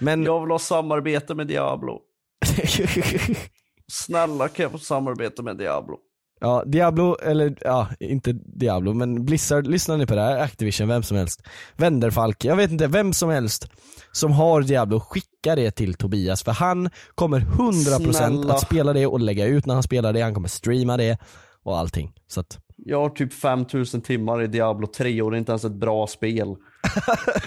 Men 0.00 0.22
Jag 0.24 0.40
vill 0.40 0.50
ha 0.50 0.58
samarbete 0.58 1.34
med 1.34 1.46
Diablo. 1.46 2.00
Snälla 3.92 4.48
kan 4.48 4.62
jag 4.62 4.72
få 4.72 4.78
samarbete 4.78 5.42
med 5.42 5.56
Diablo? 5.56 5.98
Ja, 6.44 6.62
Diablo, 6.66 7.16
eller 7.22 7.56
ja, 7.60 7.88
inte 8.00 8.32
Diablo, 8.32 8.92
men 8.94 9.24
Blizzard, 9.24 9.66
lyssnar 9.66 9.96
ni 9.96 10.06
på 10.06 10.14
det 10.14 10.20
här? 10.20 10.38
Activision, 10.38 10.88
vem 10.88 11.02
som 11.02 11.16
helst. 11.16 11.42
Wenderfalk, 11.76 12.44
jag 12.44 12.56
vet 12.56 12.70
inte, 12.70 12.86
vem 12.86 13.12
som 13.12 13.30
helst 13.30 13.68
som 14.12 14.32
har 14.32 14.62
Diablo, 14.62 15.00
skicka 15.00 15.54
det 15.56 15.70
till 15.70 15.94
Tobias 15.94 16.42
för 16.42 16.52
han 16.52 16.90
kommer 17.14 17.40
100% 17.40 18.12
Snälla. 18.12 18.54
att 18.54 18.60
spela 18.60 18.92
det 18.92 19.06
och 19.06 19.20
lägga 19.20 19.46
ut 19.46 19.66
när 19.66 19.74
han 19.74 19.82
spelar 19.82 20.12
det, 20.12 20.20
han 20.20 20.34
kommer 20.34 20.48
streama 20.48 20.96
det 20.96 21.18
och 21.62 21.78
allting. 21.78 22.12
Så 22.28 22.40
att, 22.40 22.58
Jag 22.76 23.00
har 23.00 23.08
typ 23.08 23.32
5000 23.32 24.00
timmar 24.00 24.42
i 24.42 24.46
Diablo 24.46 24.86
3 24.86 25.22
och 25.22 25.30
det 25.30 25.36
är 25.36 25.38
inte 25.38 25.52
ens 25.52 25.64
ett 25.64 25.72
bra 25.72 26.06
spel. 26.06 26.56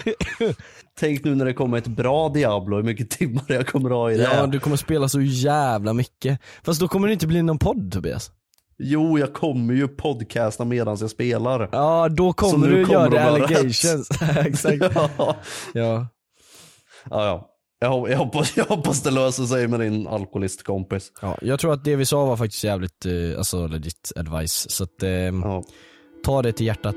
Tänk 1.00 1.24
nu 1.24 1.34
när 1.34 1.44
det 1.44 1.52
kommer 1.52 1.78
ett 1.78 1.86
bra 1.86 2.28
Diablo, 2.28 2.76
hur 2.76 2.82
mycket 2.82 3.10
timmar 3.10 3.44
jag 3.48 3.66
kommer 3.66 3.90
ha 3.90 4.10
i 4.10 4.16
det. 4.16 4.22
ja 4.22 4.46
du 4.46 4.60
kommer 4.60 4.76
spela 4.76 5.08
så 5.08 5.20
jävla 5.20 5.92
mycket. 5.92 6.40
Fast 6.62 6.80
då 6.80 6.88
kommer 6.88 7.06
det 7.08 7.12
inte 7.12 7.26
bli 7.26 7.42
någon 7.42 7.58
podd 7.58 7.92
Tobias. 7.92 8.30
Jo, 8.78 9.18
jag 9.18 9.34
kommer 9.34 9.74
ju 9.74 9.88
podcasta 9.88 10.64
medan 10.64 10.96
jag 11.00 11.10
spelar. 11.10 11.68
Ja, 11.72 12.08
då 12.08 12.32
kommer 12.32 12.68
du 12.68 12.84
kommer 12.84 13.10
göra 13.10 13.24
allegations. 13.24 14.08
Exakt. 14.46 14.76
ja. 14.94 15.36
Ja. 15.74 16.06
Ja, 17.10 17.26
ja. 17.26 17.50
Jag, 17.78 18.10
jag, 18.10 18.18
hoppas, 18.18 18.56
jag 18.56 18.64
hoppas 18.64 19.02
det 19.02 19.10
löser 19.10 19.44
sig 19.44 19.68
med 19.68 19.80
din 19.80 20.06
alkoholistkompis. 20.06 21.12
ja, 21.22 21.38
jag 21.42 21.60
tror 21.60 21.72
att 21.72 21.84
det 21.84 21.96
vi 21.96 22.06
sa 22.06 22.24
var 22.26 22.36
faktiskt 22.36 22.64
jävligt, 22.64 23.06
eh, 23.06 23.38
alltså 23.38 23.66
legit 23.66 24.12
advice. 24.16 24.70
Så 24.70 24.84
att, 24.84 25.02
eh, 25.02 25.10
Ja. 25.10 25.62
ta 26.24 26.42
det 26.42 26.52
till 26.52 26.66
hjärtat. 26.66 26.94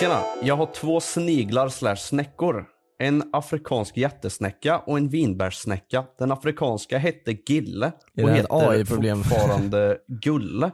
Tjena, 0.00 0.20
jag 0.42 0.56
har 0.56 0.66
två 0.74 1.00
sniglar 1.00 1.68
slash 1.68 1.96
snäckor. 1.96 2.64
En 3.00 3.22
afrikansk 3.32 3.96
jättesnäcka 3.96 4.78
och 4.78 4.98
en 4.98 5.08
vinbärssnäcka. 5.08 6.04
Den 6.18 6.32
afrikanska 6.32 6.98
hette 6.98 7.32
Gille 7.32 7.92
och 8.22 8.30
heter 8.30 8.84
fortfarande 8.84 9.98
Gulle. 10.08 10.70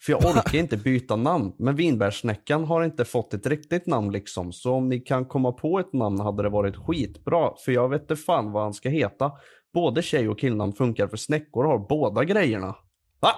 För 0.00 0.12
jag 0.12 0.24
orkar 0.36 0.58
inte 0.58 0.76
byta 0.76 1.16
namn, 1.16 1.52
men 1.58 1.76
vinbärssnäckan 1.76 2.64
har 2.64 2.84
inte 2.84 3.04
fått 3.04 3.34
ett 3.34 3.46
riktigt 3.46 3.86
namn 3.86 4.12
liksom. 4.12 4.52
Så 4.52 4.74
om 4.74 4.88
ni 4.88 5.00
kan 5.00 5.24
komma 5.24 5.52
på 5.52 5.78
ett 5.78 5.92
namn 5.92 6.20
hade 6.20 6.42
det 6.42 6.48
varit 6.48 6.76
skitbra. 6.76 7.52
För 7.64 7.72
jag 7.72 7.88
vet 7.88 8.00
inte 8.00 8.16
fan 8.16 8.52
vad 8.52 8.62
han 8.62 8.74
ska 8.74 8.88
heta. 8.88 9.32
Både 9.74 10.02
tjej 10.02 10.28
och 10.28 10.38
killnamn 10.38 10.72
funkar 10.72 11.08
för 11.08 11.16
snäckor 11.16 11.64
har 11.64 11.78
båda 11.88 12.24
grejerna. 12.24 12.76
Va? 13.20 13.30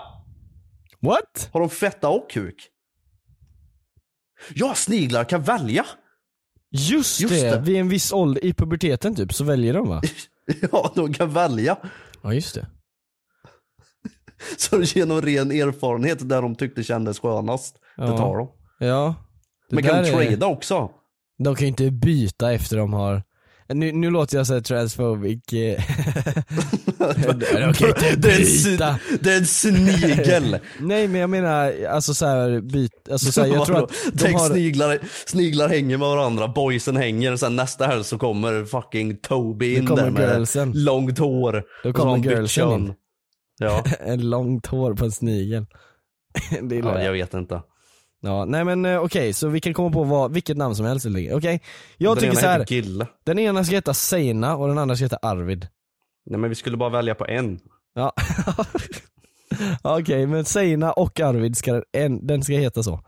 What? 1.00 1.50
Har 1.52 1.61
de 1.61 1.69
fetta 1.71 2.09
och 2.09 2.30
kuk? 2.30 2.69
Ja, 4.54 4.75
sniglar 4.75 5.25
kan 5.25 5.42
välja! 5.42 5.87
Just, 6.73 7.21
Just 7.21 7.35
det, 7.43 7.50
det. 7.50 7.61
vid 7.61 7.77
en 7.77 7.89
viss 7.89 8.12
ålder, 8.12 8.45
i 8.45 8.53
puberteten 8.55 9.15
typ, 9.15 9.33
så 9.35 9.45
väljer 9.45 9.75
de 9.75 9.89
va? 9.89 10.03
Ja, 10.73 10.93
de 10.95 11.12
kan 11.12 11.31
välja. 11.33 11.77
Ja 12.23 12.35
just 12.35 12.55
det. 12.55 12.67
Så 14.57 14.83
genom 14.83 15.23
ren 15.23 15.50
erfarenhet 15.53 16.29
där 16.29 16.43
de 16.43 16.55
tyckte 16.55 16.83
kändes 16.83 17.19
skönast, 17.21 17.77
det 17.97 18.03
Ja. 18.05 18.17
tar 18.19 18.37
de. 18.37 18.49
Ja. 18.87 19.15
Det 19.69 19.75
Men 19.75 19.85
kan 19.85 20.03
de 20.03 20.09
är- 20.11 20.27
trada 20.31 20.47
också? 20.47 20.91
De 21.39 21.55
kan 21.55 21.61
ju 21.65 21.69
inte 21.69 21.91
byta 21.91 22.53
efter 22.53 22.77
de 22.77 22.93
har 22.93 23.23
nu, 23.75 23.93
nu 23.93 24.11
låter 24.11 24.37
jag 24.37 24.47
såhär 24.47 24.61
transphobic. 24.61 25.39
De 25.49 25.73
kan 27.75 27.89
inte 27.89 28.17
det, 28.17 28.31
är 28.33 28.37
en, 28.37 28.43
s- 28.43 28.65
byta 28.65 28.99
det 29.21 29.33
är 29.33 29.39
en 29.39 29.47
snigel! 29.47 30.59
Nej 30.81 31.09
men 31.09 31.21
jag 31.21 31.31
menar, 31.31 31.85
alltså 31.85 32.15
såhär 32.15 32.61
byt, 32.61 32.93
alltså 33.11 33.33
såhär, 33.33 33.49
jag 33.49 33.67
tror 33.67 33.85
att 33.85 33.91
de 34.12 34.19
Tänk 34.25 34.39
har 34.39 34.49
sniglar, 34.49 34.99
sniglar 35.27 35.69
hänger 35.69 35.99
med 35.99 36.09
varandra, 36.09 36.49
boysen 36.49 36.97
hänger, 36.97 37.37
sen 37.37 37.57
nästa 37.57 37.87
helg 37.87 38.05
så 38.05 38.19
kommer 38.19 38.65
fucking 38.65 39.17
Toby 39.17 39.75
in 39.77 39.85
där 39.85 40.11
med 40.11 40.29
girlsen. 40.35 40.73
långt 40.75 41.19
hår. 41.19 41.62
Då 41.83 41.89
och 41.89 41.95
kommer 41.97 42.19
girlsen 42.19 42.71
in. 42.73 42.95
Ja. 43.59 43.85
en 44.00 44.31
långt 44.31 44.67
hår 44.67 44.95
på 44.95 45.05
en 45.05 45.12
snigel. 45.12 45.67
det 46.62 46.77
ja, 46.77 46.95
jag. 46.99 47.05
jag 47.05 47.12
vet 47.12 47.35
inte. 47.35 47.62
Ja, 48.21 48.45
nej 48.45 48.65
men 48.65 48.85
eh, 48.85 49.00
okej, 49.03 49.33
så 49.33 49.49
vi 49.49 49.61
kan 49.61 49.75
komma 49.75 49.91
på 49.91 50.05
vad, 50.05 50.33
vilket 50.33 50.57
namn 50.57 50.75
som 50.75 50.87
helst. 50.87 51.07
Okej, 51.07 51.61
jag 51.97 52.17
Den 52.17 52.21
tycker 52.21 52.33
ena 52.33 52.41
så 52.41 52.47
här. 52.47 52.65
Gille. 52.69 53.07
den 53.25 53.39
ena 53.39 53.65
ska 53.65 53.75
heta 53.75 53.95
Seina 53.95 54.57
och 54.57 54.69
den 54.69 54.79
andra 54.79 54.97
ska 54.97 55.05
heta 55.05 55.17
Arvid. 55.23 55.69
Nej 56.27 56.41
men 56.41 56.50
vi 56.50 56.57
skulle 56.57 56.77
bara 56.77 56.91
välja 56.91 57.15
på 57.15 57.27
en. 57.27 57.61
Ja. 57.95 58.12
Okej, 59.83 60.27
men 60.27 60.45
Seina 60.45 60.93
och 60.93 61.21
Arvid 61.21 61.57
ska, 61.57 61.83
en, 61.93 62.27
den 62.27 62.43
ska 62.43 62.53
heta 62.53 62.83
så. 62.83 63.00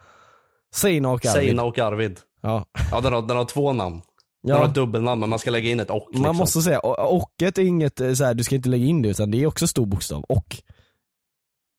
Seina 0.75 1.09
och 1.11 1.27
Arvid. 1.27 1.43
Seina 1.49 1.65
och 1.65 1.79
Arvid. 1.79 2.21
Ja. 2.41 2.67
Ja 2.91 3.01
den 3.01 3.13
har, 3.13 3.23
den 3.23 3.37
har 3.37 3.45
två 3.45 3.73
namn. 3.73 3.97
Den 4.43 4.51
Ja. 4.51 4.57
har 4.59 4.65
ett 4.69 4.75
dubbelnamn 4.75 5.21
men 5.21 5.31
man 5.31 5.39
ska 5.39 5.51
lägga 5.51 5.71
in 5.71 5.81
ett 5.81 5.91
och 5.91 6.07
liksom. 6.11 6.23
Man 6.23 6.37
måste 6.37 6.63
säga, 6.63 6.79
och- 6.81 7.15
ochet 7.15 7.59
är 7.59 7.63
inget 7.63 8.01
eh, 8.01 8.13
så 8.13 8.25
här, 8.25 8.35
du 8.35 8.45
ska 8.45 8.55
inte 8.55 8.69
lägga 8.69 8.85
in 8.85 9.03
det 9.03 9.09
utan 9.09 9.31
det 9.31 9.43
är 9.43 9.47
också 9.47 9.67
stor 9.67 9.87
bokstav, 9.87 10.23
och. 10.29 10.57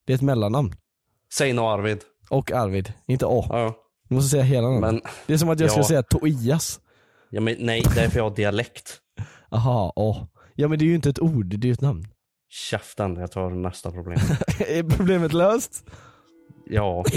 Det 0.08 0.14
är 0.14 0.16
ett 0.16 0.22
mellannamn. 0.22 0.76
Seina 1.34 1.62
och 1.62 1.72
Arvid. 1.72 2.00
Och 2.30 2.52
Arvid, 2.52 2.94
inte 3.08 3.26
å. 3.26 3.46
Ja. 3.50 3.76
Du 4.10 4.16
måste 4.16 4.30
säga 4.30 4.44
hela 4.44 4.70
namnet. 4.70 4.82
Men, 4.94 5.02
Det 5.28 5.34
är 5.34 5.38
som 5.38 5.50
att 5.50 5.60
jag 5.60 5.68
Ja. 5.68 5.72
skulle 5.72 5.84
säga 5.86 6.04
Toias. 6.04 6.80
ja, 7.30 7.42
men 7.42 7.56
nej, 7.60 7.84
det 7.96 8.02
är 8.02 8.10
för 8.10 8.18
jag 8.18 8.30
har 8.30 8.36
dialekt. 8.36 9.00
Aha, 9.52 9.94
å. 9.96 10.28
Ja 10.56 10.68
men 10.68 10.80
det 10.80 10.86
är 10.86 10.88
ju 10.88 10.96
inte 10.96 11.10
ett 11.10 11.20
ord, 11.20 11.46
det 11.46 11.66
är 11.66 11.68
ju 11.68 11.74
ett 11.74 11.82
namn. 11.82 12.08
Käften, 12.50 13.16
jag 13.16 13.32
tar 13.32 13.50
nästa 13.50 13.92
problem. 13.92 14.20
är 14.68 14.84
problemet 14.98 15.34
löst? 15.34 15.84
Ja. 16.66 17.04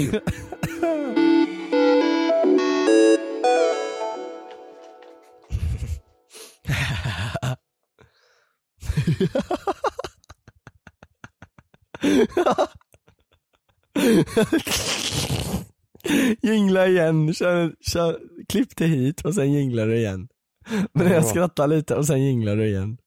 Jingla 16.41 16.87
igen, 16.87 17.33
kör, 17.33 17.73
kör, 17.81 18.19
klipp 18.49 18.75
till 18.75 18.87
hit 18.87 19.21
och 19.21 19.33
sen 19.35 19.53
jinglar 19.53 19.87
du 19.87 19.97
igen. 19.97 20.27
Men 20.93 21.07
jag 21.07 21.15
Ja. 21.15 21.23
skrattar 21.23 21.67
lite 21.67 21.95
och 21.95 22.05
sen 22.05 22.23
jinglar 22.23 22.55
du 22.55 22.67
igen. 22.67 22.97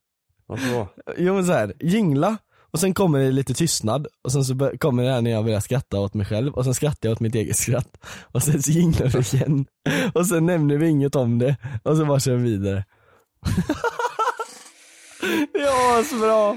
Vadå? 0.47 0.89
Jo 1.17 1.35
men 1.35 1.47
så 1.47 1.53
här, 1.53 1.73
jingla 1.81 2.37
och 2.73 2.81
sen 2.81 2.95
kommer 2.95 3.19
det 3.19 3.31
lite 3.31 3.55
tystnad 3.55 4.07
och 4.25 4.33
sen 4.33 4.45
så 4.45 4.73
kommer 4.79 5.03
det 5.03 5.11
här 5.11 5.21
när 5.23 5.31
jag 5.31 5.45
börjar 5.45 5.61
skratta 5.61 6.01
åt 6.01 6.15
mig 6.15 6.27
själv 6.27 6.55
och 6.55 6.65
sen 6.65 6.75
skrattar 6.75 7.09
jag 7.09 7.13
åt 7.17 7.21
mitt 7.21 7.35
eget 7.35 7.57
skratt 7.57 8.05
och 8.33 8.43
sen 8.43 8.63
så 8.63 8.71
jinglar 8.71 9.09
det 9.09 9.35
igen 9.35 9.67
och 10.15 10.27
sen 10.27 10.47
nämner 10.47 10.77
vi 10.77 10.89
inget 10.89 11.17
om 11.17 11.39
det 11.39 11.57
och 11.83 11.97
så 11.97 12.05
bara 12.05 12.21
kör 12.21 12.37
vi 12.37 12.43
vidare. 12.43 12.85
det 15.53 15.59
är 15.61 16.01
asbra! 16.01 16.57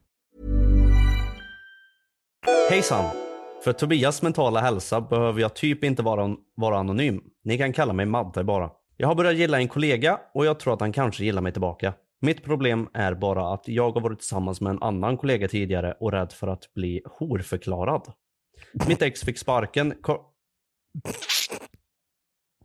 Hejsan! 2.69 3.05
För 3.63 3.73
Tobias 3.73 4.21
mentala 4.21 4.59
hälsa 4.61 5.01
behöver 5.01 5.41
jag 5.41 5.55
typ 5.55 5.83
inte 5.83 6.03
vara, 6.03 6.35
vara 6.55 6.77
anonym. 6.77 7.23
Ni 7.43 7.57
kan 7.57 7.73
kalla 7.73 7.93
mig 7.93 8.05
Madde 8.05 8.43
bara. 8.43 8.71
Jag 8.97 9.07
har 9.07 9.15
börjat 9.15 9.35
gilla 9.35 9.57
en 9.57 9.67
kollega 9.67 10.19
och 10.33 10.45
jag 10.45 10.59
tror 10.59 10.73
att 10.73 10.79
han 10.79 10.91
kanske 10.93 11.23
gillar 11.23 11.41
mig 11.41 11.51
tillbaka. 11.51 11.93
Mitt 12.21 12.43
problem 12.43 12.89
är 12.93 13.13
bara 13.13 13.53
att 13.53 13.67
jag 13.67 13.91
har 13.91 14.01
varit 14.01 14.19
tillsammans 14.19 14.61
med 14.61 14.71
en 14.71 14.83
annan 14.83 15.17
kollega 15.17 15.47
tidigare 15.47 15.93
och 15.99 16.11
rädd 16.11 16.31
för 16.31 16.47
att 16.47 16.73
bli 16.73 17.01
horförklarad. 17.05 18.13
Mitt 18.87 19.01
ex 19.01 19.21
fick 19.21 19.37
sparken... 19.37 19.93
Ko- 20.01 20.27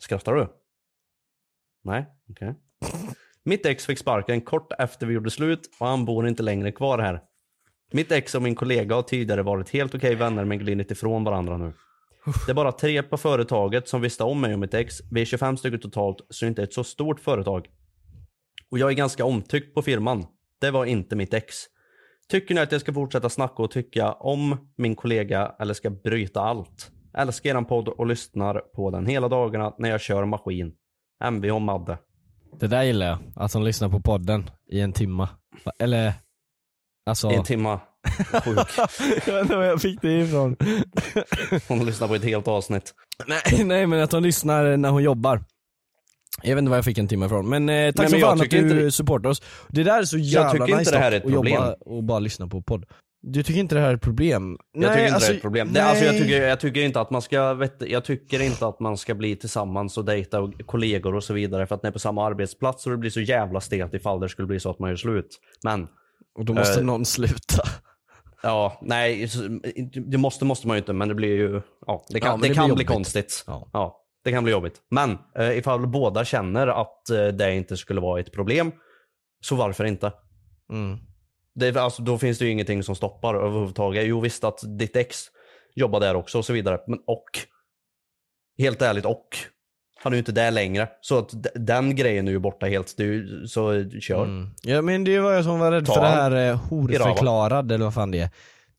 Skrattar 0.01 0.35
du? 0.35 0.49
Nej, 1.85 2.07
okej. 2.31 2.55
Mitt 3.45 3.67
ex 3.67 3.87
fick 3.87 3.99
sparken 3.99 4.41
kort 4.41 4.73
efter 4.79 5.07
vi 5.07 5.15
gjorde 5.15 5.31
slut 5.31 5.71
och 5.81 5.87
han 5.87 6.05
bor 6.05 6.29
inte 6.29 6.43
längre 6.43 6.73
kvar 6.73 6.99
här. 6.99 7.21
Mitt 7.93 8.13
ex 8.13 8.35
och 8.35 8.43
min 8.43 8.55
kollega 8.55 8.95
har 8.95 9.03
tidigare 9.03 9.43
varit 9.43 9.71
helt 9.71 9.95
okej 9.95 10.15
vänner 10.15 10.45
men 10.45 10.59
glidit 10.59 10.91
ifrån 10.91 11.25
varandra 11.25 11.57
nu. 11.57 11.73
Det 12.47 12.53
är 12.53 12.55
bara 12.55 12.73
tre 12.73 13.03
på 13.03 13.17
företaget 13.17 13.89
som 13.89 14.01
visste 14.01 14.25
om 14.25 14.41
mig 14.41 14.53
och 14.53 14.59
mitt 14.59 14.75
ex. 14.75 14.95
Vi 15.11 15.21
är 15.21 15.25
25 15.25 15.57
stycken 15.57 15.81
totalt, 15.81 16.17
så 16.31 16.45
det 16.45 16.47
är 16.47 16.49
inte 16.49 16.63
ett 16.63 16.73
så 16.73 16.85
stort 16.85 17.21
företag. 17.21 17.67
Och 18.71 18.79
jag 18.79 18.91
är 18.91 18.95
ganska 18.95 19.25
omtyckt 19.25 19.75
på 19.75 19.83
firman. 19.83 20.27
Det 20.61 20.71
var 20.71 20.85
inte 20.85 21.17
mitt 21.17 21.35
ex. 21.35 21.57
Tycker 22.29 22.55
ni 22.55 22.61
att 22.61 22.73
jag 22.73 22.81
ska 22.81 22.93
fortsätta 22.93 23.29
snacka 23.29 23.63
och 23.63 23.71
tycka 23.71 24.13
om 24.13 24.71
min 24.77 24.97
kollega 24.97 25.53
eller 25.59 25.75
ska 25.75 25.91
bryta 25.91 26.41
allt? 26.41 26.91
Älskar 27.19 27.51
eran 27.51 27.65
podd 27.65 27.89
och 27.89 28.07
lyssnar 28.07 28.55
på 28.59 28.91
den 28.91 29.07
hela 29.07 29.29
dagarna 29.29 29.75
när 29.79 29.91
jag 29.91 30.01
kör 30.01 30.25
maskin. 30.25 30.73
Mvh 31.25 31.59
Madde. 31.59 31.99
Det 32.61 32.67
där 32.67 32.83
gillar 32.83 33.07
jag, 33.07 33.19
att 33.37 33.53
hon 33.53 33.65
lyssnar 33.65 33.89
på 33.89 34.01
podden 34.01 34.51
i 34.71 34.81
en 34.81 34.93
timma. 34.93 35.29
Eller, 35.79 36.13
alltså. 37.07 37.29
En 37.29 37.45
timma. 37.45 37.81
Sjuk. 38.45 38.59
jag 39.27 39.35
vet 39.35 39.43
inte 39.43 39.57
var 39.57 39.65
jag 39.65 39.83
fick 39.83 40.03
det 40.03 40.21
ifrån. 40.21 40.57
Hon 41.69 41.87
lyssnar 41.87 42.09
på 42.09 42.15
ett 42.15 42.25
helt 42.25 42.49
avsnitt. 42.49 42.95
nej, 43.27 43.65
nej 43.65 43.87
men 43.87 44.01
att 44.01 44.13
hon 44.13 44.23
lyssnar 44.23 44.77
när 44.77 44.91
hon 44.91 45.03
jobbar. 45.03 45.45
Jag 46.43 46.55
vet 46.55 46.59
inte 46.59 46.71
var 46.71 46.77
jag 46.77 46.85
fick 46.85 46.99
en 46.99 47.09
timme 47.09 47.27
ifrån, 47.27 47.49
men 47.49 47.69
eh, 47.69 47.93
tack 47.93 47.99
Nej, 47.99 48.09
så 48.11 48.17
jag 48.17 48.29
fan 48.29 48.39
att 48.39 48.43
tycker 48.43 48.63
du 48.63 48.71
inte- 48.71 48.91
supportar 48.91 49.31
oss. 49.31 49.43
Det 49.69 49.83
där 49.83 49.99
är 50.01 50.05
så 50.05 50.19
jävla 50.19 50.51
tycker 50.51 50.65
inte 50.65 50.79
nice 50.79 50.91
det 50.91 50.99
här 50.99 51.13
är 51.13 51.17
ett 51.17 51.25
att 51.25 51.33
jobba 51.33 51.51
problem. 51.51 51.75
och 51.81 52.05
bara 52.05 52.19
lyssna 52.19 52.49
på 52.49 52.63
podd. 52.63 52.85
Du 53.23 53.43
tycker 53.43 53.61
inte 53.61 53.75
det 53.75 53.81
här 53.81 53.89
är 53.91 53.95
ett 53.95 54.01
problem? 54.03 54.59
Jag 54.73 54.93
tycker 54.93 55.03
inte 55.03 55.15
alltså, 55.15 55.29
det 55.29 55.35
är 55.35 55.37
ett 55.37 55.43
problem. 55.43 55.73
Det, 55.73 55.85
alltså, 55.85 56.05
jag, 56.05 56.13
nej. 56.13 56.23
tycker, 56.23 56.43
jag 56.43 56.61
tycker 56.61 56.81
inte 56.81 57.01
att 57.01 57.11
man 57.11 57.23
ska, 57.23 57.55
vet, 57.55 57.83
jag 57.87 58.05
tycker 58.05 58.41
inte 58.43 58.67
att 58.67 58.81
man 58.81 58.97
ska 58.97 59.15
bli 59.15 59.37
tillsammans 59.37 59.99
och 59.99 60.05
dejta 60.05 60.41
och 60.41 60.53
kollegor 60.67 61.15
och 61.15 61.25
så 61.25 61.35
vidare 61.35 61.67
för 61.67 61.75
att 61.75 61.83
ni 61.83 61.87
är 61.87 61.93
på 61.93 61.99
samma 61.99 62.27
arbetsplats 62.27 62.87
och 62.87 62.93
det 62.93 62.99
blir 62.99 63.11
så 63.11 63.21
jävla 63.21 63.61
stelt 63.61 63.95
ifall 63.95 64.21
det 64.21 64.29
skulle 64.29 64.49
bli 64.49 64.61
så 64.61 64.71
att 64.71 64.79
man 64.79 64.91
gör 64.91 64.97
slut. 64.97 65.29
Men, 65.65 65.89
Och 66.37 66.45
då 66.45 66.55
måste 66.55 66.81
Eh, 66.81 66.85
någon 66.85 67.05
sluta. 67.05 67.63
ja, 68.43 68.79
nej, 68.83 69.29
det 70.07 70.19
måste, 70.19 70.45
måste 70.45 70.67
man 70.67 70.77
ju 70.77 70.79
inte 70.79 70.93
men 70.93 71.09
det 71.09 71.15
blir 71.15 71.37
ju, 71.37 71.63
ja, 71.87 72.05
det 72.09 72.21
kan, 72.21 72.31
Ja, 72.31 72.37
det 72.37 72.49
det 72.49 72.55
kan 72.55 72.75
bli 72.75 72.85
konstigt. 72.85 73.45
Ja. 73.47 73.71
Ja, 73.73 74.01
det 74.25 74.33
kan 74.33 74.45
bli 74.45 74.53
jobbigt. 74.53 74.81
Men 74.91 75.19
eh, 75.39 75.59
ifall 75.59 75.87
båda 75.87 76.25
känner 76.25 76.67
att 76.67 77.11
eh, 77.11 77.27
det 77.27 77.55
inte 77.55 77.77
skulle 77.77 78.01
vara 78.01 78.21
ett 78.21 78.33
problem, 78.33 78.73
så 79.41 79.57
varför 79.57 79.85
inte? 79.85 80.13
Mm. 80.73 80.99
Det, 81.55 81.77
alltså, 81.77 82.03
då 82.03 82.19
finns 82.19 82.39
det 82.39 82.45
ju 82.45 82.51
ingenting 82.51 82.83
som 82.83 82.97
stoppar 82.97 83.35
överhuvudtaget. 83.35 84.07
Jo 84.07 84.21
visst 84.21 84.45
att 84.45 84.59
ditt 84.79 84.97
ex 84.97 85.25
jobbar 85.75 86.01
där 86.01 86.15
också 86.17 86.39
och 86.39 86.45
så 86.45 86.53
vidare. 86.53 86.79
Men 86.87 86.99
och. 87.07 87.25
Helt 88.59 88.83
ärligt 88.83 89.05
och. 89.05 89.29
Han 90.03 90.13
är 90.13 90.17
ju 90.17 90.19
inte 90.19 90.33
där 90.33 90.51
längre. 90.51 90.89
Så 91.01 91.19
att 91.19 91.35
den 91.55 91.97
grejen 91.97 92.29
är 92.29 92.33
ju 92.33 92.39
borta 92.39 92.67
helt. 92.67 92.95
Ju, 92.99 93.47
så 93.47 93.91
kör. 94.01 94.25
Mm. 94.25 94.51
Ja 94.63 94.83
men 94.83 95.05
det 95.05 95.21
var 95.21 95.33
jag 95.33 95.45
som 95.45 95.59
var 95.59 95.71
rädd 95.71 95.87
Ta 95.87 95.95
för 95.95 96.01
det 96.01 96.09
här 96.09 96.51
eh, 96.51 96.57
horförklarad 96.57 97.73
eller 97.73 97.85
vad 97.85 97.95
fan 97.95 98.11
det 98.11 98.21
är. 98.21 98.31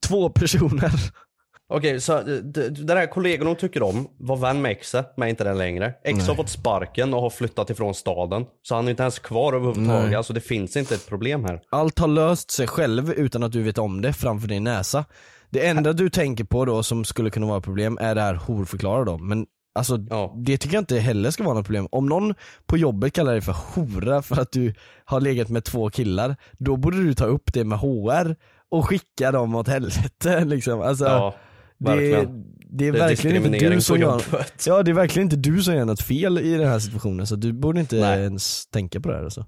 Två 0.08 0.30
personer. 0.30 0.92
Okej, 1.70 2.02
så 2.02 2.18
eh, 2.18 2.24
den 2.70 2.98
här 2.98 3.06
kollegan 3.06 3.48
hon 3.48 3.56
tycker 3.56 3.84
om 3.84 4.08
var 4.18 4.38
vän 4.38 4.62
med 4.62 4.72
exet, 4.72 5.14
men 5.18 5.30
inte 5.30 5.44
den 5.44 5.58
längre. 5.58 5.94
Ex 6.04 6.28
har 6.28 6.36
fått 6.36 6.50
sparken 6.50 7.14
och 7.14 7.22
har 7.22 7.30
flyttat 7.30 7.70
ifrån 7.70 7.94
staden. 7.94 8.46
Så 8.64 8.76
han 8.76 8.86
är 8.86 8.90
inte 8.90 9.04
ens 9.04 9.20
kvar 9.20 9.54
överhuvudtaget. 9.54 10.06
Nej. 10.06 10.16
Alltså 10.16 10.34
det 10.34 10.42
finns 10.42 10.78
inte 10.78 10.96
ett 10.96 11.10
problem 11.10 11.46
här. 11.46 11.62
Allt 11.70 12.00
har 12.00 12.08
löst 12.08 12.52
sig 12.52 12.68
själv 12.68 13.12
utan 13.12 13.44
att 13.44 13.52
du 13.52 13.64
vet 13.64 13.78
om 13.78 14.02
det 14.02 14.14
framför 14.14 14.48
din 14.48 14.64
näsa. 14.64 15.06
Det 15.50 15.68
enda 15.68 15.94
du 15.94 16.10
tänker 16.10 16.44
på 16.44 16.66
då 16.66 16.84
som 16.84 17.06
skulle 17.06 17.30
kunna 17.30 17.48
vara 17.48 17.58
ett 17.58 17.64
problem 17.64 17.98
är 18.02 18.16
det 18.16 18.22
här 18.22 18.34
horförklara 18.34 19.04
då. 19.04 19.18
Men 19.18 19.46
alltså 19.78 19.98
Ja. 20.10 20.34
det 20.38 20.58
tycker 20.58 20.76
jag 20.76 20.82
inte 20.82 21.00
heller 21.00 21.32
ska 21.32 21.44
vara 21.44 21.54
något 21.56 21.66
problem. 21.66 21.88
Om 21.92 22.06
någon 22.06 22.34
på 22.66 22.78
jobbet 22.78 23.14
kallar 23.14 23.32
dig 23.32 23.42
för 23.42 23.52
hora 23.76 24.22
för 24.22 24.42
att 24.42 24.52
du 24.52 24.74
har 25.06 25.22
legat 25.22 25.50
med 25.50 25.64
två 25.64 25.90
killar, 25.90 26.36
då 26.58 26.78
borde 26.78 27.04
du 27.04 27.14
ta 27.14 27.26
upp 27.26 27.54
det 27.54 27.64
med 27.64 27.80
HR 27.80 28.36
och 28.72 28.86
skicka 28.90 29.32
dem 29.32 29.56
åt 29.56 29.68
helvete 29.68 30.46
liksom. 30.46 30.82
Alltså, 30.82 31.06
Ja, 31.06 31.36
det, 31.78 31.96
det 31.96 32.16
är 32.16 32.28
Det 32.70 32.88
är 32.88 32.92
verkligen 32.92 33.46
inte 33.46 33.70
du 33.70 33.82
som 33.82 34.00
gör. 34.00 34.22
Ja 34.66 34.84
det 34.84 34.92
är 34.92 34.96
verkligen 34.96 35.26
inte 35.26 35.36
du 35.36 35.64
som 35.64 35.76
gör 35.76 35.86
något 35.86 36.02
fel 36.02 36.38
i 36.40 36.54
den 36.58 36.68
här 36.68 36.80
situationen 36.80 37.28
så 37.28 37.36
du 37.36 37.54
borde 37.54 37.80
inte 37.80 37.96
Nej. 37.96 38.22
ens 38.24 38.68
tänka 38.68 39.00
på 39.00 39.10
det 39.10 39.16
här 39.16 39.24
alltså. 39.24 39.46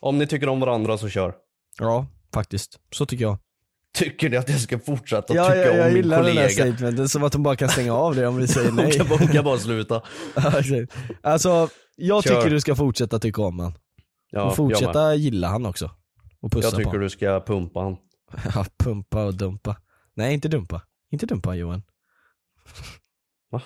Om 0.00 0.18
ni 0.18 0.26
tycker 0.26 0.48
om 0.48 0.60
varandra 0.60 0.98
så 0.98 1.08
kör. 1.08 1.34
Ja, 1.78 2.06
faktiskt. 2.34 2.78
Så 2.94 3.06
tycker 3.06 3.24
jag. 3.24 3.38
Tycker 3.94 4.30
ni 4.30 4.36
att 4.36 4.48
jag 4.48 4.60
ska 4.60 4.78
fortsätta 4.78 5.34
Ja, 5.34 5.44
tycka 5.44 5.56
jag, 5.58 5.76
jag 5.76 5.80
om 5.80 5.86
min 5.86 5.96
gillar 5.96 6.16
den 6.16 6.26
kollega? 6.26 6.40
här 6.42 6.48
statementen, 6.48 7.08
som 7.08 7.24
att 7.24 7.34
hon 7.34 7.42
bara 7.42 7.56
kan 7.56 7.68
stänga 7.68 7.94
av 7.94 8.14
det 8.14 8.26
om 8.26 8.36
vi 8.36 8.48
säger 8.48 8.66
Hon 8.68 8.76
nej. 8.84 8.92
kan, 8.92 9.08
bara- 9.08 9.18
hon 9.18 9.28
kan 9.28 9.44
bara 9.44 9.58
sluta. 9.58 10.02
Ja, 10.36 10.52
alltså, 11.22 11.68
jag 11.96 12.24
Kör. 12.24 12.36
tycker 12.36 12.50
du 12.50 12.60
ska 12.60 12.74
fortsätta 12.74 13.18
tycka 13.18 13.42
om 13.42 13.58
han. 13.58 13.74
Ja, 14.30 14.42
och 14.42 14.48
jag 14.48 14.56
fortsätta 14.56 15.14
gilla 15.14 15.48
han 15.48 15.66
också. 15.66 15.90
Och 16.40 16.52
pussa 16.52 16.66
Jag 16.68 16.76
tycker 16.76 16.90
på 16.90 16.96
du 16.96 17.10
ska 17.10 17.40
pumpa 17.46 17.80
han. 17.80 17.96
Ja, 18.54 18.66
pumpa 18.84 19.24
och 19.24 19.34
dumpa. 19.34 19.76
Nej, 20.14 20.34
inte 20.34 20.48
dumpa. 20.48 20.82
Inte 21.12 21.26
dumpa 21.26 21.54
Johan. 21.54 21.82
Va? 23.50 23.62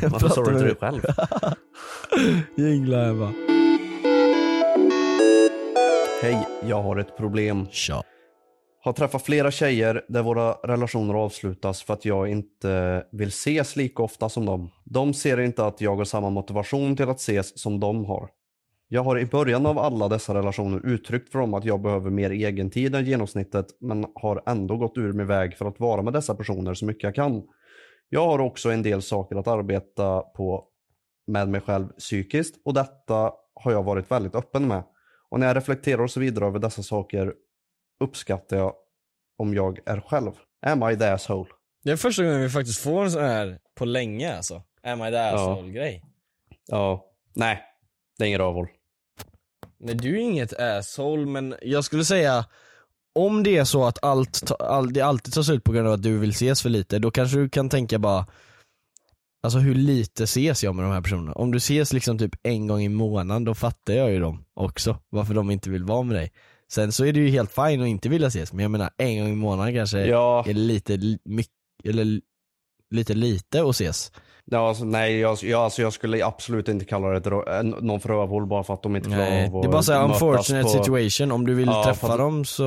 Jag 0.00 0.10
Varför 0.10 0.28
sa 0.28 0.44
du 0.44 0.52
inte 0.52 0.64
det 0.64 0.74
själv? 0.74 1.02
Jinglar 2.56 3.06
jag 3.06 3.18
bara. 3.18 3.32
Hej, 6.22 6.48
jag 6.68 6.82
har 6.82 6.96
ett 6.96 7.16
problem. 7.16 7.66
Tja. 7.70 8.02
Har 8.88 8.92
träffat 8.92 9.22
flera 9.22 9.50
tjejer 9.50 10.04
där 10.08 10.22
våra 10.22 10.52
relationer 10.52 11.14
avslutas 11.14 11.82
för 11.82 11.94
att 11.94 12.04
jag 12.04 12.28
inte 12.28 13.04
vill 13.12 13.28
ses 13.28 13.76
lika 13.76 14.02
ofta 14.02 14.28
som 14.28 14.46
dem. 14.46 14.70
De 14.84 15.14
ser 15.14 15.40
inte 15.40 15.66
att 15.66 15.80
jag 15.80 15.96
har 15.96 16.04
samma 16.04 16.30
motivation 16.30 16.96
till 16.96 17.08
att 17.08 17.20
ses 17.20 17.60
som 17.60 17.80
de 17.80 18.04
har. 18.04 18.30
Jag 18.88 19.02
har 19.02 19.18
i 19.18 19.26
början 19.26 19.66
av 19.66 19.78
alla 19.78 20.08
dessa 20.08 20.34
relationer 20.34 20.86
uttryckt 20.86 21.32
för 21.32 21.38
dem 21.38 21.54
att 21.54 21.64
jag 21.64 21.82
behöver 21.82 22.10
mer 22.10 22.30
egen 22.30 22.70
tid 22.70 22.94
än 22.94 23.04
genomsnittet 23.04 23.66
men 23.80 24.06
har 24.14 24.42
ändå 24.46 24.76
gått 24.76 24.98
ur 24.98 25.12
min 25.12 25.26
väg 25.26 25.56
för 25.56 25.66
att 25.66 25.80
vara 25.80 26.02
med 26.02 26.12
dessa 26.12 26.34
personer 26.34 26.74
så 26.74 26.84
mycket 26.84 27.02
jag 27.02 27.14
kan. 27.14 27.42
Jag 28.08 28.26
har 28.26 28.38
också 28.38 28.70
en 28.70 28.82
del 28.82 29.02
saker 29.02 29.36
att 29.36 29.48
arbeta 29.48 30.20
på 30.20 30.64
med 31.26 31.48
mig 31.48 31.60
själv 31.60 31.88
psykiskt 31.88 32.54
och 32.64 32.74
detta 32.74 33.32
har 33.54 33.72
jag 33.72 33.82
varit 33.82 34.10
väldigt 34.10 34.34
öppen 34.34 34.68
med. 34.68 34.82
Och 35.30 35.40
när 35.40 35.46
jag 35.46 35.56
reflekterar 35.56 36.02
och 36.02 36.10
så 36.10 36.20
vidare 36.20 36.46
över 36.46 36.58
dessa 36.58 36.82
saker 36.82 37.34
uppskattar 38.00 38.56
jag 38.56 38.74
om 39.38 39.54
jag 39.54 39.78
är 39.86 40.00
själv. 40.00 40.32
Am 40.66 40.90
I 40.90 40.96
the 40.96 41.04
asshole? 41.04 41.50
Det 41.84 41.90
är 41.90 41.96
första 41.96 42.24
gången 42.24 42.40
vi 42.40 42.48
faktiskt 42.48 42.80
får 42.80 43.04
en 43.04 43.10
sån 43.10 43.22
här 43.22 43.58
på 43.74 43.84
länge 43.84 44.36
alltså. 44.36 44.62
Am 44.82 45.02
I 45.02 45.10
the 45.10 45.16
asshole 45.16 45.72
grej. 45.72 46.04
Ja. 46.66 47.04
Nej, 47.34 47.62
det 48.18 48.24
är 48.24 48.28
ingen 48.28 48.40
rövhål. 48.40 48.68
Nej 49.80 49.94
du 49.94 50.16
är 50.16 50.20
inget 50.20 50.60
asshole 50.60 51.26
men 51.26 51.54
jag 51.62 51.84
skulle 51.84 52.04
säga 52.04 52.44
om 53.14 53.42
det 53.42 53.56
är 53.56 53.64
så 53.64 53.84
att 53.84 54.04
allt, 54.04 54.50
all, 54.60 54.92
det 54.92 55.00
alltid 55.00 55.34
tar 55.34 55.42
slut 55.42 55.64
på 55.64 55.72
grund 55.72 55.86
av 55.88 55.92
att 55.92 56.02
du 56.02 56.18
vill 56.18 56.30
ses 56.30 56.62
för 56.62 56.68
lite, 56.68 56.98
då 56.98 57.10
kanske 57.10 57.38
du 57.38 57.48
kan 57.48 57.68
tänka 57.68 57.98
bara 57.98 58.26
Alltså 59.42 59.58
hur 59.58 59.74
lite 59.74 60.24
ses 60.24 60.64
jag 60.64 60.74
med 60.74 60.84
de 60.84 60.92
här 60.92 61.00
personerna? 61.00 61.32
Om 61.32 61.50
du 61.50 61.56
ses 61.56 61.92
liksom 61.92 62.18
typ 62.18 62.34
en 62.42 62.66
gång 62.66 62.80
i 62.80 62.88
månaden, 62.88 63.44
då 63.44 63.54
fattar 63.54 63.94
jag 63.94 64.10
ju 64.12 64.20
dem 64.20 64.44
också, 64.54 64.98
varför 65.08 65.34
de 65.34 65.50
inte 65.50 65.70
vill 65.70 65.84
vara 65.84 66.02
med 66.02 66.16
dig. 66.16 66.32
Sen 66.72 66.92
så 66.92 67.04
är 67.04 67.12
det 67.12 67.20
ju 67.20 67.28
helt 67.28 67.52
fine 67.52 67.82
att 67.82 67.88
inte 67.88 68.08
vilja 68.08 68.28
ses, 68.28 68.52
men 68.52 68.62
jag 68.62 68.70
menar 68.70 68.90
en 68.98 69.18
gång 69.18 69.28
i 69.32 69.36
månaden 69.36 69.74
kanske 69.74 70.06
Ja. 70.06 70.44
är 70.48 70.54
lite 70.54 70.96
li- 70.96 71.18
mycket, 71.24 71.52
eller 71.84 72.04
li- 72.04 72.20
lite 72.90 73.14
lite 73.14 73.62
att 73.62 73.70
ses. 73.70 74.12
Ja, 74.50 74.68
alltså, 74.68 74.84
nej, 74.84 75.18
jag, 75.18 75.38
jag, 75.42 75.60
alltså, 75.62 75.82
jag 75.82 75.92
skulle 75.92 76.24
absolut 76.26 76.68
inte 76.68 76.84
kalla 76.84 77.08
det 77.20 77.42
en- 77.58 77.68
någon 77.70 78.00
för 78.00 78.08
rövhål 78.08 78.46
bara 78.46 78.64
för 78.64 78.74
att 78.74 78.82
de 78.82 78.96
inte 78.96 79.08
klarar 79.08 79.46
av 79.46 79.56
att 79.56 79.62
det 79.62 79.68
är 79.68 79.72
bara 79.72 79.82
såhär 79.82 80.08
mötas 80.08 80.22
unfortunate 80.22 80.62
på... 80.62 80.68
situation, 80.84 81.32
om 81.32 81.46
du 81.46 81.54
vill 81.54 81.66
Ja, 81.66 81.84
träffa 81.84 82.12
att- 82.12 82.18
dem 82.18 82.44
så 82.44 82.64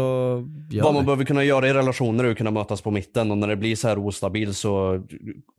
gör 0.71 0.83
Vad 0.83 0.93
man 0.93 1.03
det. 1.03 1.05
behöver 1.05 1.25
kunna 1.25 1.43
göra 1.43 1.67
i 1.67 1.73
relationer 1.73 2.23
är 2.23 2.31
att 2.31 2.37
kunna 2.37 2.51
mötas 2.51 2.81
på 2.81 2.91
mitten 2.91 3.31
och 3.31 3.37
när 3.37 3.47
det 3.47 3.55
blir 3.55 3.75
så 3.75 3.87
här 3.87 3.97
ostabil 3.97 4.53
så, 4.55 5.03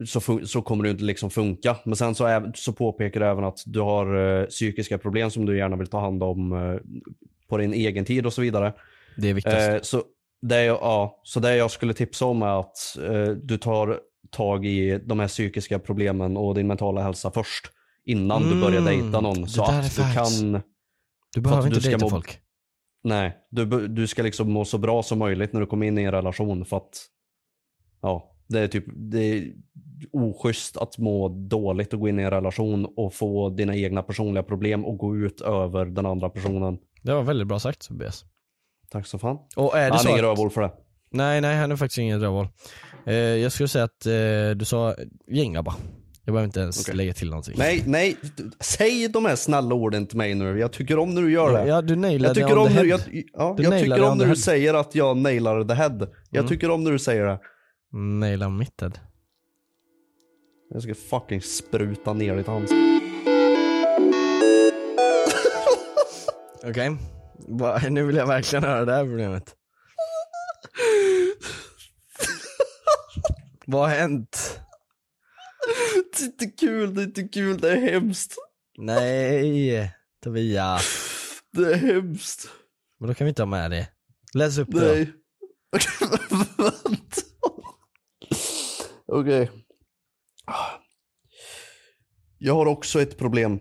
så, 0.07 0.21
så 0.45 0.63
kommer 0.63 0.85
det 0.85 0.91
inte 0.91 1.05
liksom 1.05 1.31
funka. 1.31 1.77
Men 1.85 1.97
sen 1.97 2.15
så, 2.15 2.25
är, 2.25 2.53
så 2.55 2.73
påpekar 2.73 3.21
du 3.21 3.27
även 3.27 3.45
att 3.45 3.59
du 3.67 3.81
har 3.81 4.39
eh, 4.41 4.47
psykiska 4.47 4.99
problem 4.99 5.31
som 5.31 5.47
du 5.47 5.59
gärna 5.59 5.77
vill 5.77 5.87
ta 5.89 6.01
hand 6.01 6.23
om 6.23 6.53
eh, 6.53 6.81
på 7.53 7.59
din 7.59 7.75
egen 7.75 8.05
tid 8.05 8.27
och 8.27 8.33
så 8.33 8.43
vidare. 8.43 8.73
Det 9.17 9.31
är 9.31 9.35
viktigast. 9.35 9.71
Eh, 9.71 9.81
så, 9.81 10.03
det 10.43 10.65
jag, 10.65 10.79
ja, 10.81 11.21
så 11.23 11.41
det 11.41 11.57
jag 11.57 11.71
skulle 11.71 11.95
tipsa 11.95 12.27
om 12.27 12.43
är 12.43 12.61
att 12.61 12.99
eh, 13.03 13.29
du 13.29 13.59
tar 13.59 13.99
tag 14.31 14.67
i 14.67 14.99
de 15.05 15.21
här 15.21 15.29
psykiska 15.29 15.79
problemen 15.79 16.37
och 16.37 16.55
din 16.55 16.67
mentala 16.67 17.03
hälsa 17.03 17.31
först. 17.31 17.67
Innan 18.05 18.43
du 18.43 18.61
börjar 18.61 18.81
Mm, 18.81 18.85
dejta 18.85 19.21
någon. 19.21 19.49
Så 19.49 19.63
att 19.63 19.97
du 19.97 20.03
kan... 20.15 20.63
Du 21.35 21.41
behöver 21.41 21.67
inte 21.67 21.81
ska 21.81 21.91
dejta 21.91 22.05
må- 22.05 22.11
folk. 22.11 22.39
Nej, 23.05 23.37
du, 23.51 23.89
du 23.89 24.07
ska 24.07 24.23
liksom 24.23 24.53
må 24.53 24.65
så 24.65 24.79
bra 24.79 25.03
som 25.03 25.19
möjligt 25.19 25.53
när 25.53 25.61
du 25.61 25.67
kommer 25.67 25.87
in 25.87 25.99
i 25.99 26.03
en 26.03 26.13
relation 26.13 26.65
för 26.65 26.77
att 26.77 27.07
ja, 28.03 28.37
det 28.49 28.61
är 28.61 28.69
typ 28.69 28.85
det 28.89 29.19
är 29.19 29.53
oschysst 30.13 30.77
att 30.77 30.99
må 30.99 31.29
dåligt 31.29 31.93
och 31.93 32.01
gå 32.01 32.09
in 32.09 32.21
i 32.21 32.23
en 32.23 32.31
relation 32.31 32.87
och 32.97 33.15
få 33.15 33.51
dina 33.51 33.77
egna 33.77 34.03
personliga 34.03 34.43
problem 34.43 34.85
och 34.85 34.99
gå 34.99 35.17
ut 35.17 35.41
över 35.41 35.87
den 35.87 36.07
andra 36.07 36.29
personen. 36.29 36.79
Det 37.03 37.15
var 37.15 37.23
väldigt 37.23 37.49
bra 37.49 37.59
sagt 37.61 37.89
Tobias. 37.89 38.25
Tack 38.91 39.07
så 39.07 39.19
fan. 39.19 39.39
Och 39.57 39.77
är 39.79 39.85
det 39.85 39.91
Han 39.91 39.99
så 39.99 40.09
är 40.09 40.13
ingen 40.13 40.25
att- 40.25 40.31
rövhål 40.31 40.51
för 40.51 40.61
det. 40.61 40.71
Nej, 41.11 41.41
nej 41.41 41.57
han 41.57 41.73
är 41.73 41.77
faktiskt 41.77 41.99
ingen 41.99 42.21
rövhål. 42.21 42.49
Eh, 43.07 43.15
jag 43.15 43.53
skulle 43.53 43.69
säga 43.69 43.85
att 43.85 44.07
eh, 44.07 44.51
du 44.57 44.65
sa 44.65 44.95
gänggrabbar. 45.31 45.75
Jag 46.25 46.33
behöver 46.33 46.45
inte 46.47 46.61
ens 46.61 46.81
Okej. 46.81 46.95
lägga 46.97 47.13
till 47.15 47.31
någonting. 47.31 47.55
Nej, 47.59 47.83
nej, 47.87 48.17
du- 48.37 48.51
säg 48.61 49.09
de 49.09 49.25
här 49.25 49.37
snälla 49.37 49.75
orden 49.75 50.07
till 50.07 50.17
mig 50.19 50.35
nu. 50.35 50.59
Jag 50.59 50.73
tycker 50.73 50.99
om 50.99 51.15
när 51.15 51.23
du 51.23 51.33
gör 51.33 51.53
det. 51.53 51.67
Ja, 51.69 51.83
du 51.83 51.97
nailade 51.97 52.41
jag 52.41 52.49
tycker 52.49 52.59
om 52.59 52.73
när, 52.73 52.85
jag, 52.85 53.01
ja, 53.33 53.55
Du 53.57 53.63
jag 53.63 53.71
nailade 53.71 53.81
tycker 54.01 54.11
om 54.13 54.19
när 54.19 54.27
du 54.27 54.37
säger 54.37 54.75
att 54.75 54.95
jag 54.95 55.17
nailar 55.17 55.65
the 55.65 55.75
head. 55.75 56.09
Jag 56.31 56.39
Mm. 56.39 56.49
tycker 56.49 56.71
om 56.71 56.85
när 56.85 56.91
du 56.91 56.99
säger 56.99 57.27
det. 57.27 57.41
Naila 57.93 58.49
mitt 58.49 58.81
head. 58.81 58.93
Jag 60.71 60.83
ska 60.83 60.95
fucking 60.95 61.43
spruta 61.43 62.13
ner 62.13 62.37
ditt 62.37 62.49
ansikte. 62.49 62.92
Okej, 66.65 66.97
Va- 67.49 67.79
nu 67.91 68.05
vill 68.07 68.17
jag 68.17 68.27
verkligen 68.27 68.65
höra 68.65 68.85
det 68.85 68.93
här 68.93 69.05
problemet. 69.05 69.55
Vad 73.67 73.89
har 73.91 73.97
hänt? 73.97 74.61
Det 76.17 76.23
är 76.23 76.27
inte 76.27 76.47
kul, 76.47 76.95
det 76.95 77.03
är 77.03 77.05
inte 77.05 77.23
kul, 77.29 77.59
det 77.61 77.71
är 77.73 77.77
hemskt. 77.77 78.35
Nej, 78.79 79.93
Tobias. 80.25 80.87
Det 81.53 81.73
är 81.73 81.77
hemskt. 81.77 82.49
Men 82.99 83.09
då 83.09 83.15
kan 83.15 83.25
vi 83.25 83.29
inte 83.29 83.43
ha 83.43 83.47
med 83.47 83.71
det. 83.71 83.89
Läs 84.35 84.59
upp 84.59 84.69
det. 84.71 84.81
Nej. 84.95 85.13
Okej, 85.77 86.09
vänta. 86.59 87.21
Okej. 89.07 89.51
Jag 92.39 92.55
har 92.55 92.67
också 92.67 93.03
ett 93.03 93.19
problem. 93.19 93.61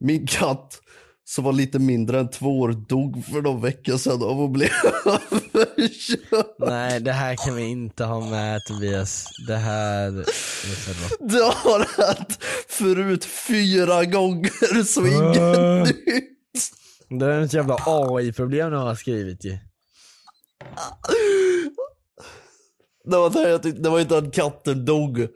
Min 0.00 0.26
katt 0.26 0.80
som 1.28 1.44
var 1.44 1.52
lite 1.52 1.78
mindre 1.78 2.20
än 2.20 2.30
två 2.30 2.60
år 2.60 2.72
dog 2.88 3.24
för 3.24 3.42
någon 3.42 3.62
vecka 3.62 3.98
sedan 3.98 4.22
av 4.22 4.42
att 4.42 4.50
bli 4.50 4.64
överkörd. 5.04 6.46
Nej, 6.58 7.00
det 7.00 7.12
här 7.12 7.36
kan 7.36 7.56
vi 7.56 7.62
inte 7.62 8.04
ha 8.04 8.20
med 8.30 8.60
Tobias. 8.68 9.26
Det 9.46 9.56
här... 9.56 10.06
är. 10.06 11.28
Det 11.28 11.44
har 11.44 12.06
hänt 12.06 12.38
förut 12.68 13.24
fyra 13.24 14.04
gånger 14.04 14.84
så 14.84 15.06
inget 15.06 15.88
nytt. 15.88 16.36
Det 17.08 17.26
är 17.26 17.40
ett 17.40 17.52
jävla 17.52 17.76
AI-problem 17.86 18.70
du 18.70 18.76
har 18.76 18.94
skrivit 18.94 19.44
ju. 19.44 19.58
Det 23.04 23.16
var, 23.16 23.30
det, 23.30 23.58
tyckte, 23.58 23.82
det 23.82 23.88
var 23.88 24.00
inte 24.00 24.18
att 24.18 24.34
katten 24.34 24.84
dog 24.84 25.28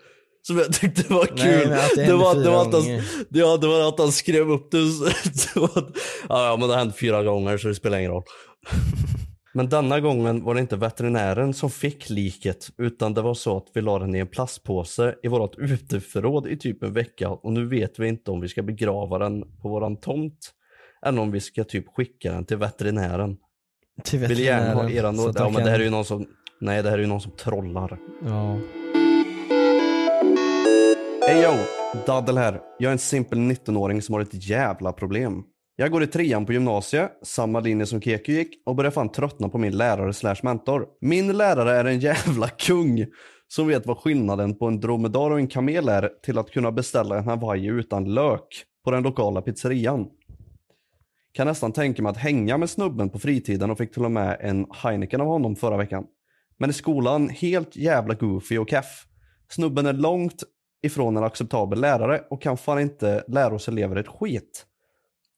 som 0.43 0.59
jag 0.59 0.73
tyckte 0.73 1.13
var 1.13 1.27
kul. 1.27 1.37
Nej, 1.37 1.91
det 1.95 1.95
det, 1.95 2.03
hände 2.03 2.25
var, 2.25 2.35
det, 2.35 2.51
var 2.51 2.63
att 2.63 2.73
han, 2.73 2.83
gånger. 2.83 3.05
ja, 3.29 3.57
det 3.57 3.67
var 3.67 3.89
att 3.89 3.99
han 3.99 4.13
skrev 4.13 4.51
upp 4.51 4.71
det. 4.71 4.91
så 5.35 5.65
att, 5.65 5.97
ja, 6.29 6.57
men 6.61 6.69
det 6.69 6.77
hänt 6.77 6.97
fyra 6.97 7.23
gånger 7.23 7.59
så 7.59 7.69
det 7.69 7.75
spelar 7.75 7.99
ingen 7.99 8.11
roll. 8.11 8.25
Men 9.53 9.69
denna 9.69 10.01
gången 10.01 10.45
var 10.45 10.55
det 10.55 10.61
inte 10.61 10.77
veterinären 10.77 11.55
som 11.55 11.71
fick 11.71 12.11
liket 12.11 12.71
utan 12.79 13.15
det 13.15 13.23
var 13.23 13.35
så 13.35 13.57
att 13.57 13.67
vi 13.75 13.81
la 13.81 13.99
den 13.99 14.15
i 14.15 14.19
en 14.19 14.27
plastpåse 14.27 15.15
i 15.23 15.29
vårt 15.29 15.59
uteförråd 15.59 16.47
i 16.47 16.57
typ 16.57 16.83
en 16.83 16.93
vecka 16.93 17.31
och 17.31 17.53
nu 17.53 17.67
vet 17.67 17.99
vi 17.99 18.09
inte 18.09 18.31
om 18.31 18.41
vi 18.41 18.49
ska 18.49 18.63
begrava 18.63 19.19
den 19.19 19.43
på 19.63 19.69
våran 19.69 19.97
tomt 19.97 20.53
eller 21.07 21.23
om 21.23 21.31
vi 21.31 21.41
ska 21.41 21.65
typ 21.65 21.87
skicka 21.95 22.33
den 22.33 22.45
till 22.45 22.57
veterinären. 22.57 23.37
Till 24.05 24.19
Vill 24.19 24.41
gärna 24.41 24.75
ha 24.75 24.83
veterinären, 24.83 25.21
eran 25.21 25.33
ja, 25.37 25.49
men 25.49 25.65
det 25.65 25.71
här 25.71 25.81
är 25.81 25.85
ju 25.85 25.91
någon 25.91 26.05
som, 26.05 26.27
nej 26.61 26.83
det 26.83 26.91
här 26.91 26.99
är 26.99 27.03
ju 27.03 27.09
någon 27.09 27.21
som 27.21 27.33
trollar. 27.33 27.99
Ja. 28.25 28.59
Hej 31.31 31.43
yo, 31.43 31.53
Daddel 32.07 32.39
här. 32.39 32.61
Jag 32.79 32.89
är 32.89 32.93
en 32.93 32.99
simpel 32.99 33.39
19-åring 33.39 34.03
som 34.03 34.13
har 34.13 34.21
ett 34.21 34.49
jävla 34.49 34.93
problem. 34.93 35.43
Jag 35.77 35.91
går 35.91 36.03
i 36.03 36.07
trean 36.07 36.47
på 36.47 36.53
gymnasiet, 36.53 37.11
samma 37.23 37.61
linje 37.61 37.87
som 37.87 38.01
Keku 38.01 38.33
gick 38.33 38.63
och 38.67 38.77
börjar 38.77 38.91
fan 38.91 39.13
tröttna 39.13 39.49
på 39.49 39.59
min 39.59 39.77
lärare 39.77 40.13
slash 40.13 40.37
mentor. 40.43 40.87
Min 41.01 41.37
lärare 41.37 41.77
är 41.77 41.85
en 41.85 42.01
jävla 42.01 42.49
kung 42.59 43.07
som 43.49 43.69
vet 43.69 43.87
vad 43.87 43.99
skillnaden 43.99 44.59
på 44.59 44.67
en 44.67 44.81
dromedar 44.81 45.31
och 45.31 45.39
en 45.39 45.49
kamel 45.49 45.89
är 45.89 46.11
till 46.23 46.39
att 46.39 46.51
kunna 46.51 46.73
beställa 46.73 47.19
en 47.19 47.25
hawaii 47.25 47.67
utan 47.67 48.15
lök 48.15 48.65
på 48.85 48.91
den 48.91 49.03
lokala 49.03 49.43
pizzerian. 49.43 50.07
Kan 51.33 51.47
nästan 51.47 51.73
tänka 51.73 52.03
mig 52.03 52.11
att 52.11 52.17
hänga 52.17 52.59
med 52.59 52.71
snubben 52.71 53.11
på 53.11 53.19
fritiden 53.19 53.71
och 53.71 53.79
fick 53.79 53.93
till 53.93 54.05
och 54.05 54.11
med 54.11 54.37
en 54.41 54.67
Heineken 54.73 55.21
av 55.21 55.27
honom 55.27 55.57
förra 55.57 55.77
veckan. 55.77 56.05
Men 56.59 56.71
i 56.71 56.73
skolan 56.73 57.29
helt 57.29 57.77
jävla 57.77 58.15
goofy 58.15 58.59
och 58.59 58.71
keff. 58.71 59.07
Snubben 59.49 59.87
är 59.87 59.93
långt 59.93 60.45
ifrån 60.83 61.17
en 61.17 61.25
acceptabel 61.25 61.81
lärare 61.81 62.21
och 62.31 62.43
kan 62.43 62.57
fan 62.57 62.81
inte 62.81 63.25
lära 63.29 63.55
oss 63.55 63.69
elever 63.69 63.97
ett 63.97 64.09
skit. 64.09 64.67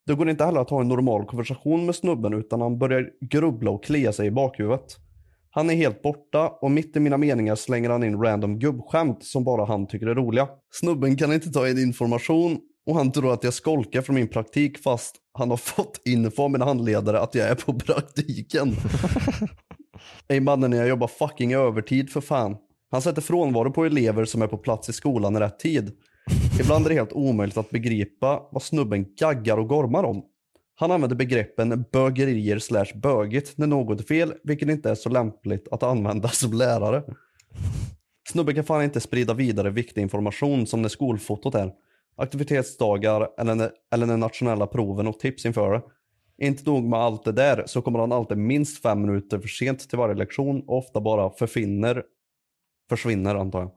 Det 0.07 0.15
går 0.15 0.31
inte 0.31 0.45
heller 0.45 0.61
att 0.61 0.71
ha 0.71 0.81
en 0.81 0.89
normal 0.89 1.25
konversation 1.25 1.87
med 1.87 1.95
snubben 1.95 2.35
utan 2.35 2.61
han 2.61 2.79
börjar 2.79 3.11
grubbla 3.21 3.71
och 3.71 3.85
klia 3.85 4.13
sig 4.13 4.27
i 4.27 4.31
bakhuvudet. 4.31 4.97
Han 5.51 5.71
är 5.71 5.75
helt 5.75 6.03
borta 6.03 6.49
och 6.49 6.71
mitt 6.71 6.97
i 6.97 7.01
mina 7.01 7.17
meningar 7.17 7.55
slänger 7.55 7.91
han 7.91 8.05
in 8.05 8.23
random 8.23 8.59
gubbskämt 8.59 9.25
som 9.25 9.45
bara 9.45 9.65
han 9.65 9.87
tycker 9.87 10.07
är 10.07 10.15
roliga. 10.15 10.49
Snubben 10.71 11.17
kan 11.17 11.33
inte 11.33 11.53
ta 11.53 11.69
in 11.69 11.79
information 11.79 12.59
och 12.87 12.97
han 12.97 13.13
tror 13.13 13.33
att 13.33 13.45
jag 13.45 13.55
skolkar 13.55 14.03
från 14.03 14.15
min 14.15 14.29
praktik 14.29 14.79
fast 14.79 15.17
han 15.39 15.51
har 15.51 15.57
fått 15.57 16.01
info 16.05 16.43
av 16.43 16.51
min 16.51 16.63
handledare 16.63 17.21
att 17.21 17.35
jag 17.35 17.49
är 17.49 17.55
på 17.55 17.75
praktiken. 17.75 18.73
Ey 20.29 20.41
mannen, 20.41 20.73
jag 20.73 20.89
jobbar 20.89 21.07
fucking 21.07 21.53
övertid 21.53 22.11
för 22.11 22.21
fan. 22.21 22.57
Han 22.93 23.03
sätter 23.03 23.23
frånvaro 23.23 23.73
på 23.73 23.85
elever 23.85 24.25
som 24.25 24.43
är 24.43 24.47
på 24.47 24.59
plats 24.59 24.89
i 24.89 24.93
skolan 24.93 25.37
i 25.37 25.41
rätt 25.41 25.59
tid. 25.59 25.93
Ibland 26.61 26.85
är 26.85 26.89
det 26.89 26.95
helt 26.95 27.13
omöjligt 27.13 27.57
att 27.57 27.71
begripa 27.71 28.43
vad 28.51 28.63
snubben 28.63 29.15
gaggar 29.15 29.57
och 29.57 29.69
gormar 29.69 30.05
om. 30.05 30.25
Han 30.75 30.91
använder 30.91 31.17
begreppen 31.17 31.85
bögerier 31.93 32.59
slash 32.59 32.87
bögigt 32.95 33.59
när 33.59 33.67
något 33.67 34.01
är 34.01 34.05
fel, 34.05 34.35
vilket 34.45 34.69
inte 34.69 34.91
är 34.91 34.95
så 34.95 35.09
lämpligt 35.09 35.69
att 35.71 35.83
använda 35.83 36.29
som 36.33 36.53
lärare. 36.53 37.03
Snubben 38.29 38.55
kan 38.55 38.65
fan 38.65 38.85
inte 38.85 39.01
sprida 39.01 39.35
vidare 39.35 39.71
viktig 39.71 40.03
information 40.03 40.67
som 40.67 40.83
när 40.83 40.89
skolfotot 40.89 41.55
är. 41.55 41.73
Aktivitetsdagar 42.17 43.29
eller 43.39 43.55
när, 43.55 43.71
eller 43.95 44.07
när 44.07 44.17
nationella 44.17 44.67
proven 44.67 45.07
och 45.07 45.19
tips 45.21 45.47
inför 45.47 45.73
det. 45.73 45.83
Inte 46.47 46.71
nog 46.71 46.85
med 46.85 47.01
allt 47.01 47.25
det 47.25 47.33
där 47.33 47.65
så 47.67 47.83
kommer 47.83 47.99
han 47.99 48.13
alltid 48.13 48.39
minst 48.39 48.83
fem 48.83 49.03
minuter 49.03 49.39
för 49.39 49.49
sent 49.49 49.89
till 49.89 49.99
varje 49.99 50.15
lektion 50.15 50.63
och 50.67 50.79
ofta 50.79 51.01
bara 51.01 51.31
förfinner, 51.31 52.03
försvinner 52.97 53.35
antar 53.35 53.61
jag. 53.61 53.71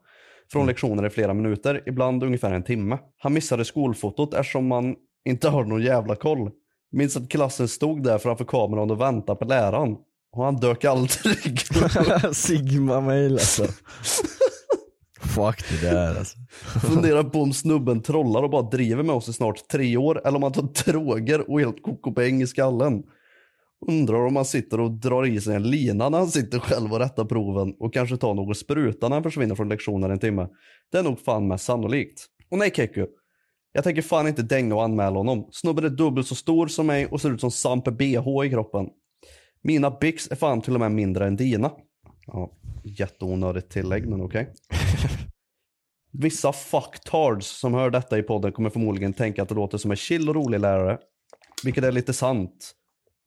från 0.52 0.66
lektioner 0.66 1.06
i 1.06 1.10
flera 1.10 1.34
minuter, 1.34 1.84
ibland 1.86 2.24
ungefär 2.24 2.52
en 2.52 2.64
timme. 2.64 2.98
Han 3.18 3.34
missade 3.34 3.66
skolfotot 3.66 4.34
eftersom 4.34 4.68
man 4.68 4.96
inte 5.26 5.50
har 5.50 5.64
någon 5.64 5.82
jävla 5.82 6.16
koll. 6.16 6.52
Minns 6.92 7.18
att 7.18 7.30
klassen 7.30 7.68
stod 7.68 8.04
där 8.04 8.18
framför 8.18 8.46
kameran 8.46 8.92
och 8.92 9.02
väntade 9.02 9.40
på 9.40 9.46
läraren. 9.46 9.98
Och 10.32 10.44
han 10.44 10.56
dök 10.56 10.86
aldrig. 10.86 11.60
Sigma 12.32 13.02
mail 13.02 13.34
alltså. 13.34 13.64
Fuck 15.22 15.64
det 15.70 15.90
där 15.90 16.18
alltså. 16.18 16.38
Funderar 16.88 17.24
på 17.24 17.42
om 17.42 17.54
snubben 17.54 18.02
trollar 18.02 18.44
och 18.44 18.50
bara 18.50 18.70
driver 18.70 19.04
med 19.04 19.16
oss 19.16 19.30
i 19.30 19.34
snart 19.34 19.68
tre 19.68 19.98
år 19.98 20.22
eller 20.28 20.36
om 20.36 20.44
han 20.44 20.52
tar 20.52 20.92
droger 20.92 21.52
och 21.52 21.60
helt 21.60 21.84
kokopeng 21.84 22.42
i 22.42 22.48
skallen. 22.48 23.04
Undrar 23.88 24.26
om 24.26 24.36
han 24.36 24.46
sitter 24.46 24.80
och 24.80 24.92
drar 24.92 25.26
i 25.26 25.42
sig 25.42 25.56
en 25.56 25.70
lina 25.70 26.10
när 26.10 26.18
han 26.18 26.28
sitter 26.28 26.60
själv 26.60 26.94
och 26.94 27.00
rättar 27.00 27.26
proven 27.26 27.76
och 27.80 27.94
kanske 27.94 28.18
tar 28.18 28.34
någon 28.34 28.56
spruta 28.56 29.10
när 29.10 29.16
han 29.16 29.24
försvinner 29.24 29.56
från 29.56 29.70
lektionen 29.70 30.12
en 30.12 30.20
timme. 30.20 30.48
Det 30.92 30.98
är 30.98 31.04
nog 31.04 31.20
fan 31.20 31.48
mest 31.48 31.66
sannolikt. 31.66 32.26
Och 32.50 32.58
nej 32.58 32.72
Keku, 32.76 33.06
jag 33.72 33.84
tänker 33.84 34.02
fan 34.02 34.28
inte 34.28 34.42
dänga 34.42 34.76
och 34.76 34.84
anmäla 34.84 35.18
honom. 35.18 35.50
Snubben 35.52 35.86
är 35.86 35.90
dubbelt 35.90 36.28
så 36.28 36.36
stor 36.36 36.68
som 36.68 36.88
mig 36.88 37.06
och 37.06 37.22
ser 37.22 37.34
ut 37.34 37.42
som 37.42 37.52
Sampe 37.52 37.92
BH 37.92 38.46
i 38.46 38.50
kroppen. 38.50 38.88
Mina 39.62 39.92
byx 39.92 40.32
är 40.32 40.36
fan 40.36 40.62
till 40.62 40.74
och 40.74 40.80
med 40.80 40.92
mindre 40.92 41.28
än 41.28 41.36
dina. 41.36 41.72
Ja, 42.28 42.52
jätteonödigt 42.84 43.70
tillägg 43.70 44.08
men 44.08 44.22
okej. 44.22 44.54
Vissa 46.12 46.54
fucktards 46.54 47.48
som 47.60 47.74
hör 47.74 47.90
detta 47.90 48.18
i 48.18 48.24
podden 48.24 48.52
kommer 48.52 48.70
förmodligen 48.70 49.14
tänka 49.14 49.42
att 49.42 49.50
det 49.50 49.56
låter 49.56 49.78
som 49.78 49.92
en 49.92 49.98
chill 49.98 50.30
och 50.30 50.36
rolig 50.36 50.60
lärare. 50.60 50.98
Vilket 51.64 51.84
är 51.84 51.92
lite 51.92 52.14
sant. 52.14 52.76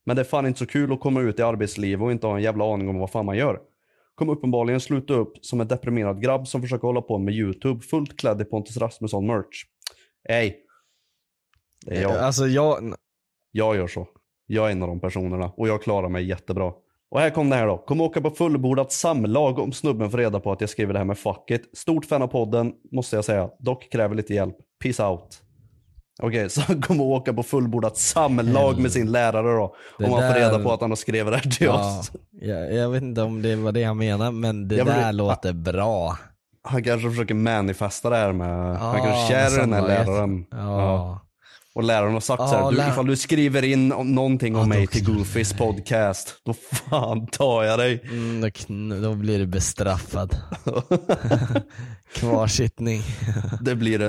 Men 0.08 0.16
det 0.16 0.22
är 0.22 0.24
fan 0.24 0.46
inte 0.46 0.58
så 0.58 0.66
kul 0.66 0.92
att 0.92 1.00
komma 1.00 1.20
ut 1.20 1.38
i 1.38 1.42
arbetslivet 1.42 2.04
och 2.04 2.12
inte 2.12 2.26
ha 2.26 2.36
en 2.36 2.42
jävla 2.42 2.74
aning 2.74 2.88
om 2.88 2.98
vad 2.98 3.10
fan 3.10 3.26
man 3.26 3.36
gör. 3.36 3.60
Kommer 4.14 4.32
uppenbarligen 4.32 4.80
sluta 4.80 5.14
upp 5.14 5.32
som 5.40 5.60
en 5.60 5.68
deprimerad 5.68 6.22
grabb 6.22 6.48
som 6.48 6.62
försöker 6.62 6.86
hålla 6.86 7.02
på 7.02 7.18
med 7.18 7.34
YouTube 7.34 7.80
fullt 7.80 8.20
klädd 8.20 8.40
i 8.40 8.44
Pontus 8.44 8.76
Rasmusson 8.76 9.26
merch. 9.26 9.64
Ey. 10.28 10.54
Det 11.86 11.96
är 11.96 12.02
jag. 12.02 12.16
Alltså 12.16 12.46
jag, 12.46 12.94
Jag 13.52 13.76
gör 13.76 13.86
så. 13.86 14.08
Jag 14.46 14.68
är 14.68 14.72
en 14.72 14.82
av 14.82 14.88
de 14.88 15.00
personerna 15.00 15.52
och 15.56 15.68
jag 15.68 15.82
klarar 15.82 16.08
mig 16.08 16.24
jättebra. 16.24 16.72
Och 17.10 17.20
här 17.20 17.30
kom 17.30 17.50
det 17.50 17.56
här 17.56 17.66
då. 17.66 17.78
Kommer 17.78 18.04
åka 18.04 18.20
på 18.20 18.30
fullbordat 18.30 18.92
samlag 18.92 19.58
om 19.58 19.72
snubben 19.72 20.10
får 20.10 20.18
reda 20.18 20.40
på 20.40 20.52
att 20.52 20.60
jag 20.60 20.70
skriver 20.70 20.92
det 20.92 20.98
här 20.98 21.06
med 21.06 21.18
fuck 21.18 21.50
it. 21.50 21.78
Stort 21.78 22.04
fan 22.04 22.22
av 22.22 22.28
podden, 22.28 22.72
måste 22.92 23.16
jag 23.16 23.24
säga. 23.24 23.50
Dock 23.58 23.92
kräver 23.92 24.14
lite 24.14 24.34
hjälp. 24.34 24.56
Peace 24.82 25.04
out. 25.06 25.47
Okej, 26.22 26.50
så 26.50 26.61
han 26.61 26.83
kommer 26.83 27.04
åka 27.04 27.33
på 27.33 27.42
fullbordat 27.42 27.96
samlag 27.96 28.78
med 28.78 28.92
sin 28.92 29.12
lärare 29.12 29.57
då. 29.57 29.74
Det 29.98 30.04
om 30.04 30.12
han 30.12 30.33
får 30.33 30.40
reda 30.40 30.59
på 30.59 30.72
att 30.72 30.81
han 30.81 30.90
har 30.90 30.96
skrivit 30.96 31.26
det 31.33 31.37
här 31.37 31.50
till 31.50 31.66
ja, 31.66 31.98
oss. 32.00 32.11
jag, 32.40 32.74
jag 32.74 32.90
vet 32.90 33.02
inte 33.02 33.22
om 33.22 33.42
det 33.42 33.57
var 33.57 33.72
det 33.72 33.85
han 33.85 33.98
menade 33.98 34.31
men 34.31 34.68
det 34.68 34.76
Ja, 34.76 34.85
men 34.85 34.94
där 35.00 35.07
det- 35.07 35.12
låter 35.12 35.52
bra. 35.52 36.18
Han 36.62 36.83
kanske 36.85 37.11
försöker 37.11 37.35
manifesta 37.35 38.11
det 38.11 38.16
här 38.16 38.33
med, 38.33 38.76
han 38.78 38.94
kanske 38.96 39.35
Ja, 39.35 39.38
är 39.40 39.50
kär 39.50 39.61
den 39.61 39.72
här 39.72 39.83
läraren. 39.88 40.46
Ja. 40.50 41.20
Och 41.74 41.83
läraren 41.85 42.12
har 42.12 42.20
sagt 42.20 42.40
Ja, 42.40 42.48
så 42.48 42.57
här, 42.57 42.70
du, 42.70 42.76
lär- 42.76 42.88
ifall 42.90 43.07
du 43.07 43.16
skriver 43.16 43.64
in 43.64 43.92
om- 43.92 44.14
någonting 44.14 44.54
om 44.57 44.61
Ja, 44.61 44.66
mig 44.66 44.87
till 44.87 45.04
Goofys 45.04 45.52
podcast, 45.52 46.35
då 46.44 46.52
fan 46.54 47.26
tar 47.26 47.64
jag 47.64 47.78
dig. 47.78 48.00
Mm, 48.11 48.40
då, 48.40 49.09
då 49.09 49.14
blir 49.14 49.38
du 49.38 49.46
bestraffad. 49.46 50.37
Kvarsittning. 52.14 53.02
det 53.61 53.74
blir 53.74 53.98
det. 53.98 54.09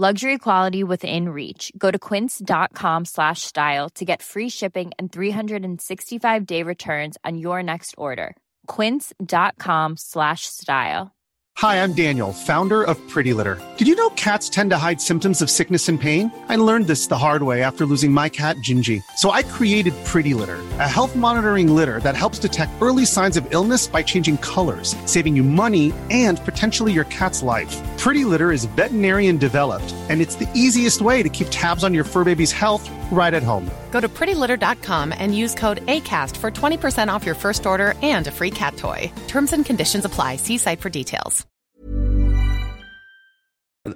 Luxury 0.00 0.38
quality 0.38 0.82
within 0.82 1.28
reach. 1.28 1.70
Go 1.76 1.90
to 1.90 1.98
quince.com 1.98 3.04
slash 3.04 3.42
style 3.42 3.90
to 3.96 4.04
get 4.06 4.22
free 4.22 4.48
shipping 4.48 4.92
and 4.98 5.12
365 5.12 6.46
day 6.46 6.62
returns 6.62 7.18
on 7.22 7.36
your 7.36 7.62
next 7.62 7.94
order. 7.98 8.34
Quince.com 8.66 9.98
slash 9.98 10.46
style. 10.46 11.14
Hi, 11.58 11.82
I'm 11.82 11.92
Daniel, 11.92 12.32
founder 12.32 12.82
of 12.82 12.96
Pretty 13.10 13.34
Litter. 13.34 13.60
Did 13.76 13.88
you 13.88 13.94
know 13.94 14.08
cats 14.10 14.48
tend 14.48 14.70
to 14.70 14.78
hide 14.78 15.02
symptoms 15.02 15.42
of 15.42 15.50
sickness 15.50 15.86
and 15.90 16.00
pain? 16.00 16.32
I 16.48 16.56
learned 16.56 16.86
this 16.86 17.08
the 17.08 17.18
hard 17.18 17.42
way 17.42 17.62
after 17.62 17.84
losing 17.84 18.10
my 18.10 18.30
cat, 18.30 18.56
Gingy. 18.56 19.02
So 19.16 19.32
I 19.32 19.42
created 19.42 19.92
Pretty 20.06 20.32
Litter, 20.32 20.60
a 20.78 20.88
health 20.88 21.14
monitoring 21.14 21.74
litter 21.76 22.00
that 22.00 22.16
helps 22.16 22.38
detect 22.38 22.72
early 22.80 23.04
signs 23.04 23.36
of 23.36 23.46
illness 23.52 23.86
by 23.86 24.02
changing 24.02 24.38
colors, 24.38 24.96
saving 25.04 25.36
you 25.36 25.42
money 25.42 25.92
and 26.08 26.42
potentially 26.46 26.90
your 26.90 27.04
cat's 27.04 27.42
life. 27.42 27.76
Pretty 28.04 28.24
Litter 28.24 28.50
is 28.50 28.64
veterinarian 28.76 29.36
developed, 29.36 29.94
and 30.08 30.20
it's 30.22 30.34
the 30.36 30.48
easiest 30.54 31.02
way 31.02 31.22
to 31.22 31.28
keep 31.28 31.48
tabs 31.50 31.84
on 31.84 31.92
your 31.94 32.04
fur 32.04 32.24
baby's 32.24 32.50
health 32.52 32.88
right 33.12 33.34
at 33.34 33.42
home. 33.42 33.70
Go 33.90 34.00
to 34.00 34.08
prettylitter.com 34.08 35.12
and 35.12 35.36
use 35.36 35.54
code 35.54 35.84
ACAST 35.86 36.36
for 36.38 36.50
20% 36.50 37.08
off 37.16 37.26
your 37.26 37.34
first 37.34 37.66
order 37.66 37.92
and 38.02 38.26
a 38.26 38.30
free 38.30 38.50
cat 38.50 38.76
toy. 38.76 39.12
Terms 39.28 39.52
and 39.52 39.66
conditions 39.66 40.04
apply. 40.06 40.36
See 40.36 40.56
site 40.58 40.80
for 40.80 40.88
details. 40.90 41.46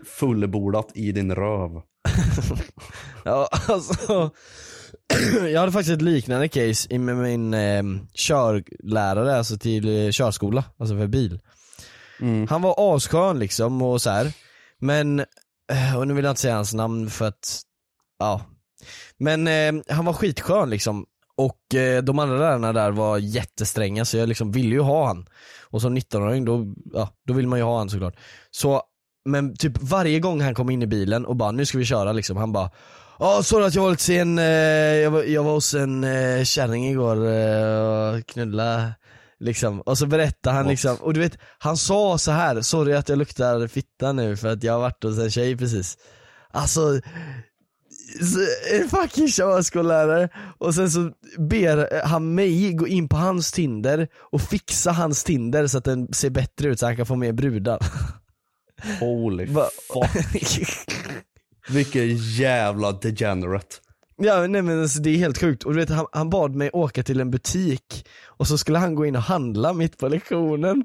Fullbordat 0.05 0.90
i 0.95 1.12
din 1.12 1.35
röv. 1.35 1.71
Ja, 3.25 3.49
alltså. 3.69 4.31
Jag 5.53 5.61
hade 5.61 5.73
faktiskt 5.73 5.95
ett 5.95 6.03
liknande 6.03 6.49
case 6.49 6.87
i- 6.90 6.99
med 6.99 7.17
min 7.17 7.55
eh, 7.55 7.83
körlärare, 8.14 9.37
alltså 9.38 9.57
till 9.59 10.07
eh, 10.07 10.11
körskola, 10.11 10.64
alltså 10.79 10.97
för 10.97 11.07
bil. 11.07 11.40
Mm. 12.20 12.46
Han 12.48 12.62
var 12.62 12.96
asskön 12.96 13.38
liksom 13.38 13.83
och 13.83 14.03
så 14.03 14.11
här. 14.11 14.33
men, 14.79 15.20
eh, 15.72 15.98
och 15.98 16.09
nu 16.09 16.14
vill 16.14 16.24
jag 16.24 16.33
inte 16.33 16.40
säga 16.40 16.55
hans 16.55 16.74
namn 16.74 17.11
för 17.11 17.29
att, 17.29 17.61
ja. 18.18 18.40
Men 19.18 19.48
eh, 19.48 19.83
han 19.94 20.05
var 20.05 20.12
skitskön 20.12 20.70
liksom. 20.70 21.07
Och 21.37 21.74
eh, 21.74 22.03
de 22.03 22.18
andra 22.18 22.38
lärarna 22.38 22.72
där 22.72 22.90
var 22.90 23.18
jättestränga 23.18 24.05
så 24.05 24.16
jag 24.16 24.29
liksom 24.29 24.53
ville 24.53 24.74
ju 24.74 24.81
ha 24.81 25.07
han. 25.07 25.27
Och 25.62 25.81
som 25.81 25.98
19-åring 25.98 26.44
då, 26.44 26.66
ja, 26.92 27.09
då 27.27 27.35
vill 27.35 27.48
man 27.48 27.59
ju 27.59 27.64
ha 27.64 27.79
han 27.79 27.90
såklart. 27.90 28.16
Så, 28.50 28.83
men 29.24 29.57
typ 29.57 29.72
varje 29.81 30.20
gång 30.20 30.40
han 30.40 30.55
kom 30.55 30.70
in 30.70 30.83
i 30.83 30.87
bilen 30.87 31.27
och 31.27 31.37
bara 31.37 31.50
nu 31.50 31.66
ska 31.66 31.79
vi 31.79 31.85
köra 31.85 32.12
liksom, 32.12 32.37
han 32.37 32.53
bara 32.53 32.70
Ja, 33.18 33.42
sorry 33.42 33.66
att 33.66 33.74
jag 33.74 33.83
var 33.83 33.90
lite 33.90 34.03
sen, 34.03 34.38
eh, 34.38 34.44
jag, 34.44 35.11
var, 35.11 35.22
jag 35.22 35.42
var 35.42 35.53
hos 35.53 35.74
en 35.74 36.05
eh, 36.05 36.44
kärring 36.44 36.88
igår 36.88 37.29
eh, 37.33 38.14
och 38.14 38.27
knulla 38.27 38.92
liksom. 39.40 39.81
Och 39.81 39.99
så 39.99 40.07
berättade 40.07 40.57
han 40.57 40.68
liksom, 40.68 40.97
och 40.97 41.14
du 41.14 41.20
vet, 41.20 41.38
han 41.59 41.77
sa 41.77 42.18
så 42.18 42.31
här 42.31 42.61
sorry 42.61 42.94
att 42.94 43.09
jag 43.09 43.18
luktar 43.18 43.66
fitta 43.66 44.12
nu 44.12 44.37
för 44.37 44.49
att 44.49 44.62
jag 44.62 44.73
har 44.73 44.81
varit 44.81 45.03
hos 45.05 45.18
en 45.18 45.31
tjej 45.31 45.57
precis. 45.57 45.99
Alltså, 46.51 47.01
så- 48.20 48.75
en 48.75 48.88
fucking 48.88 49.29
körskollärare 49.29 50.29
och 50.59 50.75
sen 50.75 50.90
så 50.90 51.11
ber 51.38 52.05
han 52.07 52.35
mig 52.35 52.73
gå 52.73 52.87
in 52.88 53.09
på 53.09 53.16
hans 53.16 53.53
Tinder 53.53 54.09
och 54.33 54.40
fixa 54.40 54.92
hans 54.92 55.25
Tinder 55.25 55.66
så 55.66 55.79
att 55.79 55.85
den 55.85 56.12
ser 56.12 56.31
bättre 56.31 56.68
ut 56.68 56.79
så 56.81 56.87
han 56.87 56.97
kan 56.97 57.07
få 57.07 57.16
mer 57.16 57.33
brudar. 57.33 57.79
Holy 59.01 59.47
fuck. 59.47 60.09
Vilken 61.70 62.16
jävla 62.16 62.92
degenerate. 62.92 63.77
Ja 64.16 64.46
nej 64.46 64.62
men 64.62 64.83
alltså, 64.83 65.00
det 65.00 65.11
är 65.11 65.16
helt 65.16 65.38
sjukt, 65.38 65.62
och 65.62 65.72
du 65.72 65.81
vet 65.81 65.90
han, 65.90 66.07
han 66.12 66.31
bad 66.31 66.55
mig 66.55 66.70
åka 66.72 67.03
till 67.03 67.20
en 67.20 67.31
butik 67.31 68.07
och 68.27 68.46
så 68.46 68.59
skulle 68.59 68.79
han 68.79 68.94
gå 68.94 69.07
in 69.07 69.16
och 69.16 69.22
handla 69.22 69.72
mitt 69.72 69.98
på 69.98 70.09
lektionen 70.09 70.85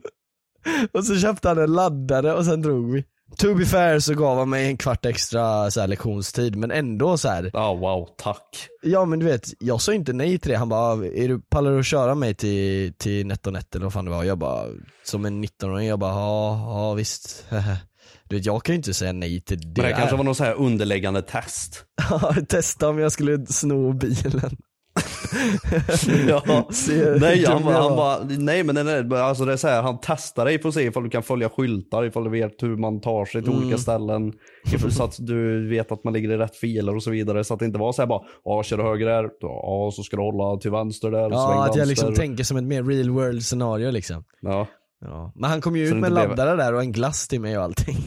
Och 0.91 1.05
så 1.05 1.15
köpte 1.15 1.47
han 1.47 1.57
en 1.57 1.73
laddare 1.73 2.33
och 2.33 2.45
sen 2.45 2.61
drog 2.61 2.93
vi 2.93 3.03
To 3.37 3.55
be 3.55 3.65
fair 3.65 3.99
så 3.99 4.13
gav 4.13 4.37
han 4.37 4.49
mig 4.49 4.67
en 4.67 4.77
kvart 4.77 5.05
extra 5.05 5.71
så 5.71 5.79
här, 5.79 5.87
lektionstid 5.87 6.55
men 6.55 6.71
ändå 6.71 7.17
så 7.17 7.27
här. 7.27 7.49
Ja 7.53 7.73
wow, 7.73 8.07
tack. 8.17 8.67
Ja 8.81 9.05
men 9.05 9.19
du 9.19 9.25
vet, 9.25 9.49
jag 9.59 9.81
sa 9.81 9.93
inte 9.93 10.13
nej 10.13 10.39
till 10.39 10.51
det, 10.51 10.57
han 10.57 10.69
bara 10.69 11.05
är 11.05 11.27
du, 11.27 11.39
pallar 11.39 11.71
du 11.71 11.79
att 11.79 11.85
köra 11.85 12.15
mig 12.15 12.35
till, 12.35 12.93
till 12.93 13.27
NetOnNet 13.27 13.75
eller 13.75 13.85
vad 13.85 13.93
fan 13.93 14.05
det 14.05 14.11
var? 14.11 14.23
Jag 14.23 14.37
bara, 14.37 14.65
som 15.03 15.25
en 15.25 15.43
19-åring, 15.43 15.87
jag 15.87 15.99
bara 15.99 16.11
ja, 16.11 16.59
ja 16.67 16.93
visst 16.93 17.45
Du 18.29 18.35
vet 18.35 18.45
jag 18.45 18.63
kan 18.63 18.73
ju 18.73 18.77
inte 18.77 18.93
säga 18.93 19.11
nej 19.13 19.41
till 19.41 19.59
det 19.59 19.81
Men 19.81 19.91
det 19.91 19.97
kanske 19.97 20.15
var 20.15 20.23
någon 20.23 20.35
så 20.35 20.43
här 20.43 20.53
underläggande 20.53 21.21
test. 21.21 21.85
Ja, 22.09 22.33
testa 22.49 22.89
om 22.89 22.99
jag 22.99 23.11
skulle 23.11 23.45
sno 23.45 23.93
bilen 23.93 24.57
ja. 26.27 26.67
Se 26.71 27.15
nej, 27.19 27.45
han, 27.45 27.63
han 27.63 27.73
var. 27.73 27.95
bara, 27.95 28.19
nej 28.23 28.63
men 28.63 28.75
nej, 28.75 29.03
nej, 29.03 29.19
alltså 29.19 29.45
det 29.45 29.53
är 29.53 29.57
så 29.57 29.67
här, 29.67 29.81
han 29.81 29.97
testar 30.01 30.45
dig 30.45 30.61
för 30.61 30.69
att 30.69 30.75
se 30.75 30.81
ifall 30.83 31.03
du 31.03 31.09
kan 31.09 31.23
följa 31.23 31.49
skyltar, 31.49 32.05
ifall 32.05 32.23
du 32.23 32.29
vet 32.29 32.63
hur 32.63 32.77
man 32.77 33.01
tar 33.01 33.25
sig 33.25 33.41
till 33.41 33.51
Mm. 33.51 33.63
olika 33.63 33.77
ställen, 33.77 34.33
ifall, 34.73 34.91
så 34.91 35.03
att 35.03 35.15
du 35.19 35.67
vet 35.69 35.91
att 35.91 36.03
man 36.03 36.13
ligger 36.13 36.31
i 36.31 36.37
rätt 36.37 36.55
filer 36.55 36.95
och 36.95 37.03
så 37.03 37.11
vidare. 37.11 37.43
Så 37.43 37.53
att 37.53 37.59
det 37.59 37.65
inte 37.65 37.79
var 37.79 37.91
så 37.93 38.01
här 38.01 38.07
bara, 38.07 38.21
ja 38.43 38.63
kör 38.63 38.77
höger 38.83 39.05
där, 39.05 39.29
ja 39.41 39.91
så 39.93 40.03
ska 40.03 40.17
du 40.17 40.23
hålla 40.23 40.59
till 40.59 40.71
vänster 40.71 41.11
där, 41.11 41.29
Ja, 41.29 41.65
att 41.69 41.75
jag 41.75 41.87
liksom 41.87 42.13
tänker 42.13 42.43
som 42.43 42.57
ett 42.57 42.63
mer 42.63 42.83
real 42.83 43.09
world 43.09 43.43
scenario 43.43 43.91
liksom 43.91 44.23
Ja. 44.41 44.67
ja. 45.01 45.31
Men 45.35 45.49
han 45.49 45.61
kom 45.61 45.75
ju 45.75 45.87
Så 45.89 45.95
ut 45.95 46.01
med 46.01 46.09
inte 46.09 46.21
blev- 46.21 46.29
laddare 46.37 46.55
där 46.55 46.73
och 46.73 46.81
en 46.81 46.91
glass 46.91 47.27
till 47.27 47.41
mig 47.41 47.57
och 47.57 47.63
allting 47.63 47.97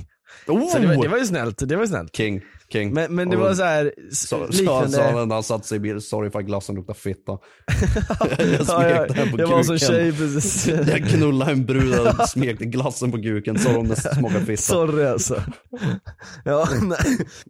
Oh! 0.47 0.69
Så 0.69 0.79
det, 0.79 0.87
var, 0.87 1.03
det 1.03 1.09
var 1.09 1.19
ju 1.19 1.27
snällt, 1.27 1.69
det 1.69 1.77
var 1.77 1.83
ju 1.83 1.89
snällt. 1.89 2.17
King, 2.17 2.41
king. 2.73 2.93
Men, 2.93 3.15
men 3.15 3.31
det 3.31 3.37
var 3.37 3.55
så 3.55 3.63
här 3.63 3.93
Så, 4.13 4.47
liknande... 4.47 4.89
sa 4.89 5.03
han 5.03 5.29
när 5.29 5.35
han 5.35 5.43
satte 5.43 5.69
sig 5.69 5.77
i 5.77 5.81
bilen, 5.81 6.01
sorry 6.01 6.29
ifall 6.29 6.43
glassen 6.43 6.75
luktar 6.75 6.95
fitta. 6.95 7.33
jag 8.39 8.49
ja, 8.59 8.65
smekte 8.65 9.15
den 9.15 9.31
på 9.31 9.41
jag 9.41 9.49
var 9.49 9.63
som 9.63 9.79
tjej 9.79 10.13
precis. 10.13 10.67
Jag 10.67 11.09
knullade 11.09 11.53
en 11.53 11.67
brud 11.67 11.99
och 11.99 12.29
smekte 12.29 12.65
glassen 12.65 13.13
på 13.13 13.23
kuken, 13.23 13.59
sorry 13.59 13.77
om 13.77 13.89
det 13.89 13.97
smakar 13.97 14.41
fitta. 14.41 14.63
Sorry 14.63 15.05
alltså. 15.05 15.43
Ja. 16.45 16.69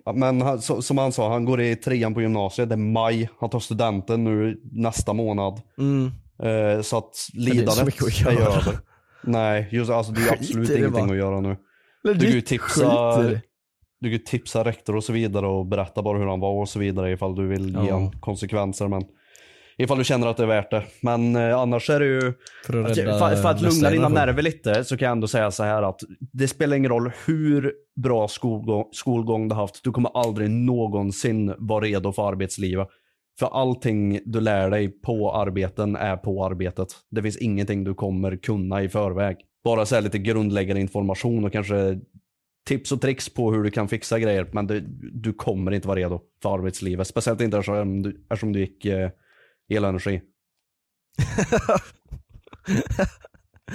Ja, 0.05 0.13
Men 0.13 0.63
så, 0.63 0.83
som 0.83 0.99
han 0.99 1.13
sa, 1.13 1.33
han 1.33 1.45
går 1.45 1.61
i 1.61 1.77
trean 1.77 2.15
på 2.15 2.23
gymnasiet, 2.23 2.69
det 2.69 2.75
är 2.75 2.77
maj, 2.77 3.31
han 3.41 3.51
tar 3.51 3.61
studenten 3.61 4.25
nu 4.25 4.61
nästa 4.73 5.13
månad. 5.13 5.61
Mm. 5.79 6.07
Eh, 6.43 6.83
så 6.83 6.99
att 6.99 7.05
är 7.35 7.39
lidandet 7.39 8.03
är 8.03 8.33
göra. 8.33 8.47
över. 8.47 8.79
Nej, 9.23 9.69
just, 9.73 9.91
alltså 9.91 10.13
det 10.13 10.21
är 10.21 10.33
absolut 10.33 10.71
ingenting 10.71 10.93
bara. 10.93 11.11
att 11.11 11.17
göra 11.17 11.41
nu. 11.41 11.57
Du 12.03 12.19
kan 12.19 12.31
ju 12.31 12.41
tipsa, 12.41 13.19
du 14.01 14.11
kan 14.11 14.25
tipsa 14.25 14.65
rektor 14.65 14.97
och 14.97 15.05
så 15.05 15.13
vidare 15.13 15.47
och 15.47 15.67
berätta 15.67 16.03
bara 16.03 16.19
hur 16.19 16.27
han 16.27 16.41
var 16.41 16.61
och 16.61 16.69
så 16.69 16.79
vidare 16.79 17.13
ifall 17.13 17.35
du 17.35 17.47
vill 17.49 17.79
ge 17.85 17.91
han 17.91 18.11
konsekvenser. 18.21 18.89
Men 18.89 19.03
ifall 19.79 19.99
du 19.99 20.05
känner 20.05 20.27
att 20.27 20.37
det 20.37 20.43
är 20.43 20.47
värt 20.47 20.71
det. 20.71 20.83
Men 21.01 21.37
eh, 21.37 21.59
annars 21.59 21.91
är 21.91 22.01
det 22.01 22.07
ju, 22.07 22.33
För 22.67 22.85
att 22.85 22.99
rädda 22.99 23.19
för, 23.19 23.37
för 23.37 23.49
att 23.49 23.63
lugna 23.63 23.91
dina 23.91 24.09
nerver 24.09 24.43
lite 24.43 24.85
så 24.85 24.97
kan 24.97 25.07
jag 25.07 25.13
ändå 25.13 25.29
säga 25.29 25.51
så 25.51 25.63
här 25.63 25.83
att 25.83 26.01
det 26.33 26.49
spelar 26.49 26.77
ingen 26.77 26.91
roll 26.91 27.13
hur 27.27 27.73
bra 28.03 28.29
skolgång, 28.29 28.89
skolgång 28.93 29.49
du 29.49 29.55
har 29.55 29.63
haft. 29.63 29.85
Du 29.85 29.91
kommer 29.91 30.11
aldrig 30.15 30.51
någonsin 30.51 31.55
vara 31.59 31.85
redo 31.85 32.13
för 32.13 32.29
arbetslivet. 32.29 32.89
För 33.39 33.47
allting 33.47 34.21
du 34.25 34.41
lär 34.41 34.71
dig 34.71 34.89
på 34.89 35.33
arbeten 35.33 35.97
är 35.97 36.17
på 36.17 36.45
arbetet. 36.45 36.89
Det 37.11 37.23
finns 37.23 37.37
ingenting 37.37 37.85
du 37.85 37.95
kommer 37.95 38.37
kunna 38.37 38.83
i 38.83 38.89
förväg. 38.89 39.37
Bara 39.65 39.87
så 39.87 39.95
här 39.95 40.03
lite 40.03 40.19
grundläggande 40.19 40.81
information 40.81 41.45
och 41.45 41.53
kanske 41.53 42.01
tips 42.67 42.93
och 42.93 43.01
tricks 43.01 43.29
på 43.29 43.53
hur 43.53 43.63
du 43.63 43.71
kan 43.71 43.89
fixa 43.89 44.19
grejer. 44.19 44.49
Men 44.53 44.67
du, 44.67 44.81
du 45.13 45.33
kommer 45.33 45.73
inte 45.73 45.89
vara 45.89 45.99
redo 45.99 46.21
för 46.43 46.55
arbetslivet. 46.55 47.07
Speciellt 47.07 47.41
inte 47.41 47.59
eftersom 47.59 48.03
du, 48.03 48.27
eftersom 48.31 48.53
du 48.53 48.61
gick 48.61 48.85
eh, 48.85 49.11
elenergi. 49.71 50.23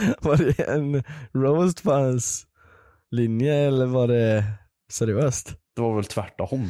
Var 0.21 0.37
det 0.37 0.59
en 0.59 1.03
roast 1.33 1.83
på 1.83 1.91
hans 1.91 2.47
linje 3.11 3.53
eller 3.53 3.85
var 3.85 4.07
det 4.07 4.43
seriöst? 4.91 5.53
Det 5.75 5.81
var 5.81 5.95
väl 5.95 6.05
tvärtom. 6.05 6.69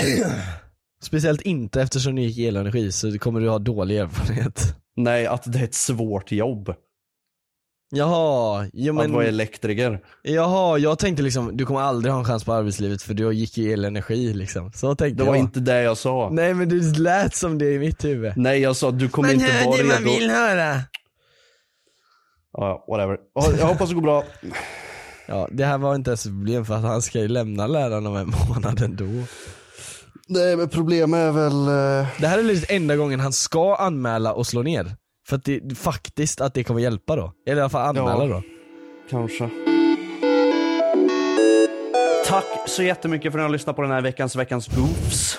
Speciellt 1.02 1.40
inte 1.40 1.82
eftersom 1.82 2.14
du 2.14 2.22
gick 2.22 2.38
elenergi 2.38 2.92
så 2.92 3.18
kommer 3.18 3.40
du 3.40 3.48
ha 3.48 3.58
dålig 3.58 3.96
erfarenhet. 3.96 4.76
Nej, 4.96 5.26
att 5.26 5.52
det 5.52 5.58
är 5.58 5.64
ett 5.64 5.74
svårt 5.74 6.32
jobb. 6.32 6.74
Jaha, 7.96 8.66
jo 8.72 8.92
men... 8.94 9.04
Att 9.06 9.10
vara 9.12 9.26
elektriker. 9.26 10.00
Jaha, 10.22 10.78
jag 10.78 10.98
tänkte 10.98 11.22
liksom, 11.22 11.56
du 11.56 11.66
kommer 11.66 11.80
aldrig 11.80 12.12
ha 12.12 12.18
en 12.18 12.24
chans 12.24 12.44
på 12.44 12.52
arbetslivet 12.52 13.02
för 13.02 13.14
du 13.14 13.32
gick 13.34 13.58
ju 13.58 13.72
elenergi 13.72 14.34
liksom. 14.34 14.72
Så 14.72 14.94
tänkte 14.94 15.22
Det 15.22 15.26
var 15.28 15.34
jag. 15.36 15.42
inte 15.44 15.60
det 15.60 15.82
jag 15.82 15.96
sa. 15.96 16.28
Nej, 16.32 16.44
Nej 16.44 16.54
men 16.54 16.68
det 16.68 16.98
lät 16.98 17.34
som 17.34 17.58
det 17.58 17.72
i 17.72 17.78
mitt 17.78 18.04
huvud. 18.04 18.32
jag 18.46 18.76
sa 18.76 18.90
du 18.90 19.08
kommer 19.08 19.32
inte 19.32 19.64
vara 19.64 19.76
redo. 19.76 20.32
höra. 20.32 20.80
Ja, 22.52 22.84
whatever. 22.88 23.18
Ja, 23.34 23.46
Jag 23.58 23.66
hoppas 23.66 23.88
det 23.88 23.94
går 23.94 24.02
bra. 24.02 24.24
Ja, 25.28 25.48
det 25.52 25.64
här 25.64 25.78
var 25.78 25.94
inte 25.94 26.10
ens 26.10 26.26
ett 26.26 26.32
problem 26.32 26.64
för 26.64 26.74
att 26.74 26.82
han 26.82 27.02
ska 27.02 27.18
ju 27.20 27.28
lämna 27.28 27.66
läraren 27.66 28.06
om 28.06 28.16
en 28.16 28.32
månad 28.48 28.82
ändå. 28.82 29.04
Nej 30.28 30.56
men 30.56 30.68
problemet 30.68 31.18
är 31.20 31.30
väl... 31.30 31.68
eh, 31.68 32.08
Det 32.20 32.26
här 32.26 32.38
är 32.38 32.42
lite 32.42 32.74
enda 32.74 32.96
gången 32.96 33.20
han 33.20 33.32
ska 33.32 33.76
anmäla 33.76 34.32
och 34.32 34.46
slå 34.46 34.62
ner. 34.62 34.96
För 35.28 35.36
att 35.36 35.44
det, 35.44 35.78
faktiskt 35.78 36.40
att 36.40 36.54
det 36.54 36.64
kommer 36.64 36.80
hjälpa 36.80 37.16
då. 37.16 37.32
Eller 37.46 37.56
i 37.56 37.60
alla 37.60 37.70
fall 37.70 37.88
anmäla 37.96 38.24
Ja. 38.24 38.34
då. 38.34 38.42
Kanske. 39.10 39.50
Tack 42.26 42.68
så 42.68 42.82
jättemycket 42.82 43.32
för 43.32 43.38
att 43.38 43.42
ni 43.42 43.46
har 43.46 43.52
lyssnat 43.52 43.76
på 43.76 43.82
den 43.82 43.90
här 43.90 44.00
veckans 44.02 44.36
Veckans 44.36 44.68
Goofs. 44.68 45.38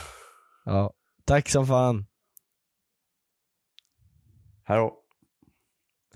Ja, 0.66 0.94
tack 1.26 1.50
som 1.50 1.68
fan. 1.68 2.06
Hej. 4.68 4.90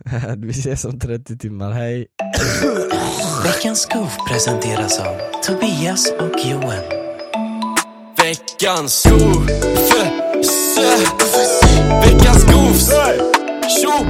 Vi 0.38 0.49
ses 0.49 0.86
om 0.86 0.99
30 0.99 1.38
timmar, 1.38 1.71
hej. 1.71 2.08
Veckans 3.43 3.86
Goof 3.93 4.17
presenteras 4.29 4.99
av 4.99 5.15
Tobias 5.43 6.12
och 6.12 6.39
Johan. 6.45 6.84
Veckans 8.17 9.05
Goof. 9.10 9.49
Veckans 12.05 12.45
Goofs. 12.45 12.91
shoot. 13.69 14.10